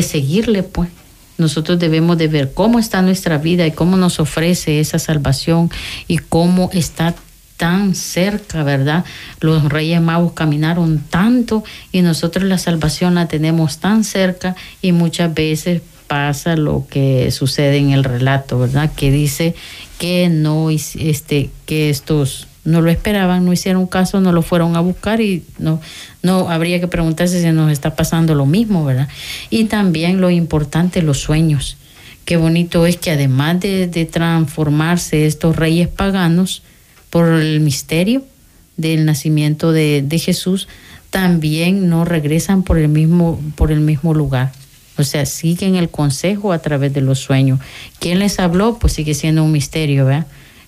seguirle, 0.00 0.62
pues. 0.62 0.88
Nosotros 1.36 1.78
debemos 1.78 2.16
de 2.16 2.28
ver 2.28 2.54
cómo 2.54 2.78
está 2.78 3.02
nuestra 3.02 3.36
vida 3.36 3.66
y 3.66 3.72
cómo 3.72 3.98
nos 3.98 4.20
ofrece 4.20 4.80
esa 4.80 4.98
salvación 4.98 5.70
y 6.08 6.16
cómo 6.16 6.70
está 6.72 7.14
tan 7.58 7.94
cerca, 7.94 8.64
¿verdad? 8.64 9.04
Los 9.40 9.68
reyes 9.68 10.00
magos 10.00 10.32
caminaron 10.32 11.04
tanto 11.10 11.62
y 11.92 12.00
nosotros 12.00 12.44
la 12.44 12.56
salvación 12.56 13.16
la 13.16 13.28
tenemos 13.28 13.80
tan 13.80 14.02
cerca 14.02 14.56
y 14.80 14.92
muchas 14.92 15.34
veces 15.34 15.82
pasa 16.06 16.56
lo 16.56 16.86
que 16.88 17.30
sucede 17.32 17.76
en 17.76 17.90
el 17.90 18.02
relato, 18.02 18.58
¿verdad? 18.58 18.90
Que 18.96 19.10
dice 19.10 19.54
que 19.98 20.30
no 20.30 20.70
este 20.70 21.50
que 21.66 21.90
estos 21.90 22.46
no 22.66 22.82
lo 22.82 22.90
esperaban, 22.90 23.44
no 23.44 23.52
hicieron 23.52 23.86
caso, 23.86 24.20
no 24.20 24.32
lo 24.32 24.42
fueron 24.42 24.76
a 24.76 24.80
buscar 24.80 25.20
y 25.20 25.44
no, 25.58 25.80
no 26.22 26.50
habría 26.50 26.80
que 26.80 26.88
preguntarse 26.88 27.40
si 27.40 27.50
nos 27.52 27.72
está 27.72 27.94
pasando 27.94 28.34
lo 28.34 28.44
mismo, 28.44 28.84
¿verdad? 28.84 29.08
Y 29.48 29.64
también 29.64 30.20
lo 30.20 30.30
importante, 30.30 31.00
los 31.00 31.20
sueños. 31.20 31.76
Qué 32.24 32.36
bonito 32.36 32.84
es 32.84 32.96
que 32.96 33.12
además 33.12 33.60
de, 33.60 34.08
transformarse 34.10 35.26
estos 35.26 35.54
reyes 35.54 35.86
paganos 35.86 36.62
por 37.08 37.28
el 37.28 37.60
misterio 37.60 38.24
del 38.76 39.06
nacimiento 39.06 39.70
de, 39.70 40.02
de 40.02 40.18
Jesús, 40.18 40.66
también 41.10 41.88
no 41.88 42.04
regresan 42.04 42.64
por 42.64 42.78
el 42.78 42.88
mismo, 42.88 43.40
por 43.54 43.70
el 43.70 43.80
mismo 43.80 44.12
lugar. 44.12 44.50
O 44.98 45.04
sea, 45.04 45.24
siguen 45.24 45.76
el 45.76 45.88
consejo 45.88 46.52
a 46.52 46.58
través 46.58 46.92
de 46.92 47.00
los 47.00 47.20
sueños. 47.20 47.60
¿Quién 48.00 48.18
les 48.18 48.40
habló? 48.40 48.78
Pues 48.78 48.94
sigue 48.94 49.14
siendo 49.14 49.44
un 49.44 49.52
misterio, 49.52 50.06
¿verdad? 50.06 50.26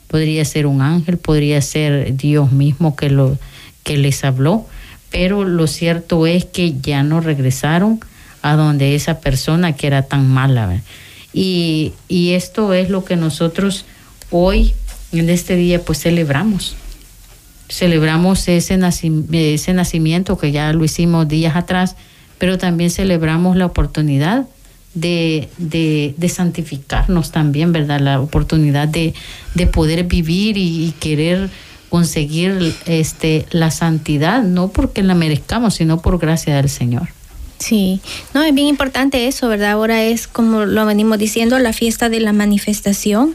Podría 0.08 0.44
ser 0.44 0.66
un 0.66 0.82
ángel, 0.82 1.18
podría 1.18 1.62
ser 1.62 2.16
Dios 2.16 2.50
mismo 2.50 2.96
que, 2.96 3.10
lo, 3.10 3.38
que 3.84 3.96
les 3.96 4.24
habló, 4.24 4.66
pero 5.10 5.44
lo 5.44 5.66
cierto 5.66 6.26
es 6.26 6.44
que 6.44 6.74
ya 6.80 7.02
no 7.02 7.20
regresaron 7.20 8.00
a 8.42 8.56
donde 8.56 8.94
esa 8.94 9.20
persona 9.20 9.74
que 9.74 9.86
era 9.86 10.02
tan 10.02 10.28
mala. 10.28 10.82
Y, 11.32 11.92
y 12.08 12.32
esto 12.32 12.72
es 12.72 12.90
lo 12.90 13.04
que 13.04 13.16
nosotros 13.16 13.84
hoy, 14.30 14.74
en 15.12 15.30
este 15.30 15.56
día, 15.56 15.82
pues 15.84 16.00
celebramos. 16.00 16.76
Celebramos 17.68 18.48
ese, 18.48 18.78
ese 19.32 19.72
nacimiento 19.74 20.38
que 20.38 20.52
ya 20.52 20.72
lo 20.72 20.84
hicimos 20.84 21.28
días 21.28 21.54
atrás, 21.54 21.96
pero 22.38 22.56
también 22.56 22.90
celebramos 22.90 23.56
la 23.56 23.66
oportunidad 23.66 24.46
de, 24.94 25.48
de, 25.58 26.28
santificarnos 26.28 27.30
también, 27.30 27.72
¿verdad? 27.72 28.00
La 28.00 28.20
oportunidad 28.20 28.88
de, 28.88 29.14
poder 29.72 30.04
vivir 30.04 30.56
y, 30.56 30.94
querer 31.00 31.50
conseguir 31.88 32.74
este, 32.86 33.46
la 33.50 33.70
santidad, 33.70 34.42
no 34.42 34.68
porque 34.68 35.02
la 35.02 35.14
merezcamos, 35.14 35.74
sino 35.74 36.02
por 36.02 36.18
gracia 36.18 36.56
del 36.56 36.68
Señor. 36.68 37.08
Sí, 37.58 38.00
no, 38.34 38.42
es 38.42 38.54
bien 38.54 38.68
importante 38.68 39.26
eso, 39.26 39.48
¿verdad? 39.48 39.72
Ahora 39.72 40.04
es, 40.04 40.28
como 40.28 40.64
lo 40.64 40.86
venimos 40.86 41.18
diciendo, 41.18 41.58
la 41.58 41.72
fiesta 41.72 42.08
de 42.08 42.20
la 42.20 42.32
manifestación 42.32 43.34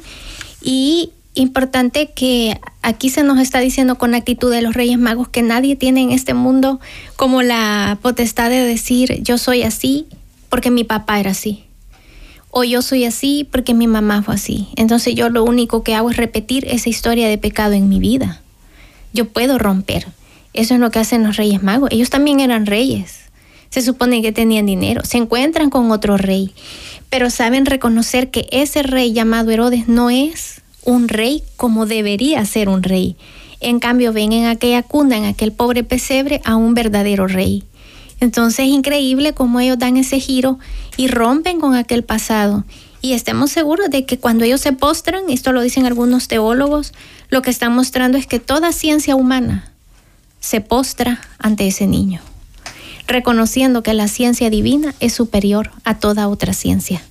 y 0.61 1.11
importante 1.35 2.11
que 2.13 2.59
aquí 2.81 3.09
se 3.09 3.23
nos 3.23 3.39
está 3.39 3.59
diciendo 3.59 3.97
con 3.97 4.13
actitud 4.13 4.51
de 4.51 4.61
los 4.61 4.75
Reyes 4.75 4.99
Magos 4.99 5.27
que 5.27 5.41
nadie 5.41 5.75
tiene 5.75 6.03
en 6.03 6.11
este 6.11 6.33
mundo 6.33 6.79
como 7.15 7.41
la 7.41 7.97
potestad 8.01 8.51
de 8.51 8.61
decir 8.61 9.21
yo 9.23 9.39
soy 9.39 9.63
así 9.63 10.05
porque 10.53 10.69
mi 10.69 10.83
papá 10.83 11.19
era 11.19 11.31
así. 11.31 11.63
O 12.51 12.63
yo 12.63 12.83
soy 12.83 13.05
así 13.05 13.49
porque 13.51 13.73
mi 13.73 13.87
mamá 13.87 14.21
fue 14.21 14.35
así. 14.35 14.67
Entonces 14.75 15.15
yo 15.15 15.29
lo 15.29 15.43
único 15.43 15.81
que 15.81 15.95
hago 15.95 16.11
es 16.11 16.17
repetir 16.17 16.67
esa 16.67 16.89
historia 16.89 17.27
de 17.27 17.39
pecado 17.39 17.73
en 17.73 17.89
mi 17.89 17.97
vida. 17.97 18.39
Yo 19.13 19.27
puedo 19.29 19.57
romper. 19.57 20.05
Eso 20.53 20.75
es 20.75 20.79
lo 20.79 20.91
que 20.91 20.99
hacen 20.99 21.23
los 21.23 21.37
reyes 21.37 21.63
magos. 21.63 21.89
Ellos 21.91 22.11
también 22.11 22.39
eran 22.39 22.67
reyes. 22.67 23.21
Se 23.71 23.81
supone 23.81 24.21
que 24.21 24.31
tenían 24.31 24.67
dinero. 24.67 25.03
Se 25.05 25.17
encuentran 25.17 25.71
con 25.71 25.89
otro 25.89 26.17
rey. 26.17 26.53
Pero 27.09 27.31
saben 27.31 27.65
reconocer 27.65 28.29
que 28.29 28.47
ese 28.51 28.83
rey 28.83 29.11
llamado 29.11 29.49
Herodes 29.49 29.87
no 29.87 30.11
es 30.11 30.61
un 30.85 31.07
rey 31.07 31.41
como 31.57 31.87
debería 31.87 32.45
ser 32.45 32.69
un 32.69 32.83
rey. 32.83 33.15
En 33.59 33.79
cambio, 33.79 34.13
ven 34.13 34.33
en 34.33 34.45
aquella 34.45 34.83
cuna, 34.83 35.17
en 35.17 35.25
aquel 35.25 35.51
pobre 35.51 35.83
pesebre, 35.83 36.41
a 36.45 36.57
un 36.57 36.75
verdadero 36.75 37.25
rey. 37.25 37.63
Entonces 38.23 38.59
es 38.59 38.71
increíble 38.71 39.33
cómo 39.33 39.59
ellos 39.59 39.77
dan 39.77 39.97
ese 39.97 40.17
giro 40.17 40.57
y 40.95 41.09
rompen 41.09 41.59
con 41.59 41.75
aquel 41.75 42.05
pasado. 42.05 42.63
Y 43.01 43.11
estemos 43.11 43.51
seguros 43.51 43.89
de 43.89 44.05
que 44.05 44.17
cuando 44.17 44.45
ellos 44.45 44.61
se 44.61 44.71
postran, 44.71 45.29
esto 45.29 45.51
lo 45.51 45.61
dicen 45.61 45.85
algunos 45.85 46.29
teólogos, 46.29 46.93
lo 47.27 47.41
que 47.41 47.49
están 47.49 47.75
mostrando 47.75 48.17
es 48.17 48.25
que 48.25 48.39
toda 48.39 48.71
ciencia 48.71 49.17
humana 49.17 49.73
se 50.39 50.61
postra 50.61 51.19
ante 51.37 51.67
ese 51.67 51.85
niño, 51.85 52.21
reconociendo 53.07 53.83
que 53.83 53.93
la 53.93 54.07
ciencia 54.07 54.49
divina 54.49 54.95
es 55.01 55.11
superior 55.11 55.71
a 55.83 55.99
toda 55.99 56.29
otra 56.29 56.53
ciencia 56.53 57.03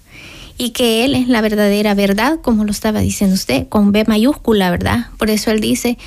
y 0.56 0.70
que 0.70 1.04
Él 1.04 1.14
es 1.14 1.28
la 1.28 1.42
verdadera 1.42 1.92
verdad, 1.92 2.38
como 2.40 2.64
lo 2.64 2.70
estaba 2.70 3.00
diciendo 3.00 3.34
usted, 3.34 3.68
con 3.68 3.92
B 3.92 4.04
mayúscula, 4.06 4.70
¿verdad? 4.70 5.08
Por 5.18 5.28
eso 5.28 5.50
Él 5.50 5.60
dice, 5.60 5.98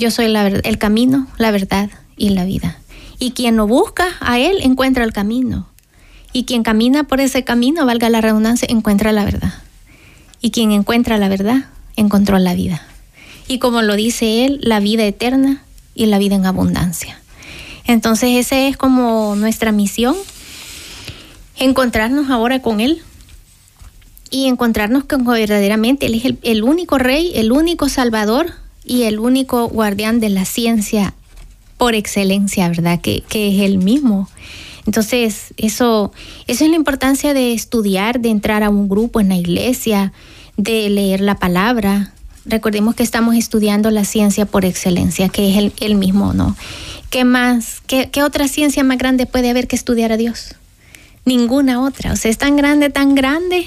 yo 0.00 0.10
soy 0.10 0.26
la, 0.26 0.48
el 0.48 0.78
camino, 0.78 1.28
la 1.38 1.52
verdad 1.52 1.90
y 2.16 2.30
la 2.30 2.44
vida. 2.44 2.78
Y 3.18 3.32
quien 3.32 3.56
lo 3.56 3.66
busca 3.66 4.06
a 4.20 4.38
Él 4.38 4.58
encuentra 4.62 5.04
el 5.04 5.12
camino. 5.12 5.68
Y 6.32 6.44
quien 6.44 6.62
camina 6.62 7.04
por 7.04 7.20
ese 7.20 7.44
camino, 7.44 7.86
valga 7.86 8.10
la 8.10 8.20
redundancia, 8.20 8.68
encuentra 8.70 9.12
la 9.12 9.24
verdad. 9.24 9.54
Y 10.40 10.50
quien 10.50 10.72
encuentra 10.72 11.18
la 11.18 11.28
verdad, 11.28 11.66
encontró 11.96 12.38
la 12.38 12.54
vida. 12.54 12.82
Y 13.48 13.58
como 13.58 13.82
lo 13.82 13.96
dice 13.96 14.44
Él, 14.44 14.60
la 14.62 14.78
vida 14.78 15.04
eterna 15.04 15.62
y 15.94 16.06
la 16.06 16.18
vida 16.18 16.36
en 16.36 16.46
abundancia. 16.46 17.18
Entonces 17.86 18.36
esa 18.36 18.58
es 18.58 18.76
como 18.76 19.34
nuestra 19.34 19.72
misión 19.72 20.14
encontrarnos 21.56 22.30
ahora 22.30 22.60
con 22.60 22.80
Él 22.80 23.02
y 24.30 24.46
encontrarnos 24.46 25.04
con 25.04 25.24
verdaderamente 25.24 26.06
Él 26.06 26.14
es 26.14 26.24
el, 26.42 26.62
único 26.62 26.98
Rey, 26.98 27.32
el 27.34 27.50
único 27.50 27.88
Salvador 27.88 28.52
y 28.84 29.04
el 29.04 29.18
único 29.18 29.68
guardián 29.68 30.20
de 30.20 30.28
la 30.28 30.44
ciencia 30.44 31.14
por 31.78 31.94
excelencia, 31.94 32.68
¿verdad? 32.68 33.00
Que, 33.00 33.22
que 33.22 33.54
es 33.54 33.62
Él 33.62 33.78
mismo. 33.78 34.28
Entonces, 34.88 35.54
eso, 35.58 36.12
eso 36.46 36.64
es 36.64 36.70
la 36.70 36.76
importancia 36.76 37.34
de 37.34 37.52
estudiar, 37.52 38.20
de 38.20 38.30
entrar 38.30 38.62
a 38.62 38.70
un 38.70 38.88
grupo 38.88 39.20
en 39.20 39.28
la 39.28 39.36
iglesia, 39.36 40.12
de 40.56 40.88
leer 40.90 41.20
la 41.20 41.36
palabra. 41.36 42.12
Recordemos 42.46 42.94
que 42.94 43.02
estamos 43.02 43.36
estudiando 43.36 43.90
la 43.90 44.06
ciencia 44.06 44.46
por 44.46 44.64
excelencia, 44.64 45.28
que 45.28 45.50
es 45.50 45.72
el, 45.80 45.94
mismo, 45.94 46.32
¿no? 46.32 46.56
¿Qué 47.10 47.24
más, 47.24 47.82
qué, 47.86 48.08
qué, 48.10 48.22
otra 48.22 48.48
ciencia 48.48 48.82
más 48.82 48.98
grande 48.98 49.26
puede 49.26 49.50
haber 49.50 49.68
que 49.68 49.76
estudiar 49.76 50.10
a 50.10 50.16
Dios? 50.16 50.54
Ninguna 51.26 51.82
otra. 51.82 52.12
O 52.12 52.16
sea, 52.16 52.30
es 52.30 52.38
tan 52.38 52.56
grande, 52.56 52.88
tan 52.88 53.14
grande, 53.14 53.66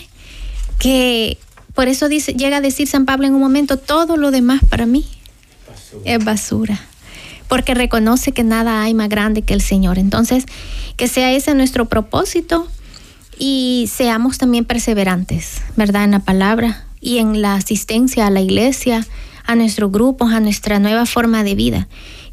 que 0.80 1.38
por 1.76 1.88
eso 1.88 2.10
dice, 2.10 2.34
llega 2.34 2.58
a 2.58 2.62
decir 2.62 2.88
San 2.88 3.06
Pablo 3.06 3.28
en 3.28 3.36
un 3.36 3.42
momento, 3.42 3.78
todo 3.78 4.18
lo 4.18 4.32
demás 4.32 4.62
para 4.68 4.88
mí 4.88 5.06
es 6.04 6.26
basura 6.26 6.82
porque 7.52 7.74
reconoce 7.74 8.32
que 8.32 8.46
nada 8.46 8.82
hay 8.82 8.94
más 8.94 9.10
grande 9.10 9.42
que 9.42 9.54
el 9.54 9.60
Señor. 9.60 10.00
Entonces, 10.00 10.46
que 10.96 11.10
sea 11.10 11.34
ese 11.34 11.54
nuestro 11.54 11.84
propósito 11.84 12.66
y 13.38 13.90
seamos 13.92 14.38
también 14.38 14.64
perseverantes, 14.64 15.62
¿verdad? 15.76 16.06
En 16.06 16.12
la 16.12 16.20
palabra 16.20 16.86
y 17.02 17.18
en 17.18 17.42
la 17.42 17.56
asistencia 17.56 18.26
a 18.26 18.30
la 18.30 18.40
iglesia, 18.40 19.06
a 19.46 19.56
nuestros 19.56 19.92
grupos, 19.92 20.32
a 20.32 20.40
nuestra 20.40 20.80
nueva 20.80 21.06
forma 21.06 21.44
de 21.44 21.56
vida 21.56 21.90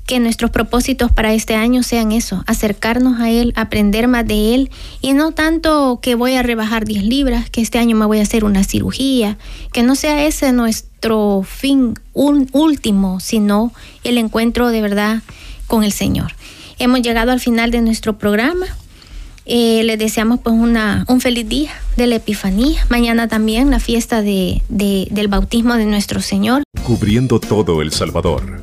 que 0.09 0.21
nuestros 0.21 0.51
propósitos 0.51 1.13
para 1.13 1.35
este 1.35 1.55
año 1.55 1.83
sean 1.83 2.13
eso, 2.13 2.43
acercarnos 2.47 3.21
a 3.21 3.29
Él, 3.29 3.53
aprender 3.57 4.09
más 4.09 4.27
de 4.27 4.55
Él 4.55 4.71
y 5.03 5.13
no 5.13 5.33
tanto 5.33 6.01
que 6.01 6.15
voy 6.15 6.33
a 6.33 6.43
rebajar 6.43 6.87
10 6.87 7.05
libras, 7.05 7.51
que 7.51 7.61
este 7.61 7.79
año 7.79 7.95
me 7.95 8.07
voy 8.07 8.21
a 8.21 8.23
hacer 8.23 8.43
una 8.43 8.65
cirugía, 8.65 9.37
que 9.71 9.83
no 9.83 9.95
sea 9.95 10.25
ese 10.25 10.51
nuestro 10.53 11.43
fin 11.47 11.93
último, 12.15 13.21
sino 13.21 13.71
el 14.03 14.17
encuentro 14.17 14.71
de 14.71 14.81
verdad 14.81 15.23
con 15.67 15.85
el 15.85 15.93
Señor. 15.93 16.33
Hemos 16.79 17.03
llegado 17.03 17.31
al 17.31 17.41
final 17.41 17.71
de 17.71 17.83
nuestro 17.83 18.17
programa. 18.17 18.65
Eh, 19.45 19.83
les 19.85 19.99
deseamos 19.99 20.41
pues 20.41 20.55
una, 20.57 21.05
un 21.09 21.21
feliz 21.21 21.47
día 21.47 21.71
de 21.99 22.07
la 22.07 22.17
Epifanía. 22.17 22.81
Mañana 22.89 23.29
también 23.29 23.71
la 23.71 23.79
fiesta 23.79 24.23
de, 24.23 24.63
del 24.71 25.29
bautismo 25.29 25.75
de 25.75 25.85
nuestro 25.85 26.23
Señor. 26.23 26.63
Cubriendo 26.83 27.39
todo 27.41 27.83
El 27.83 27.93
Salvador. 27.93 28.63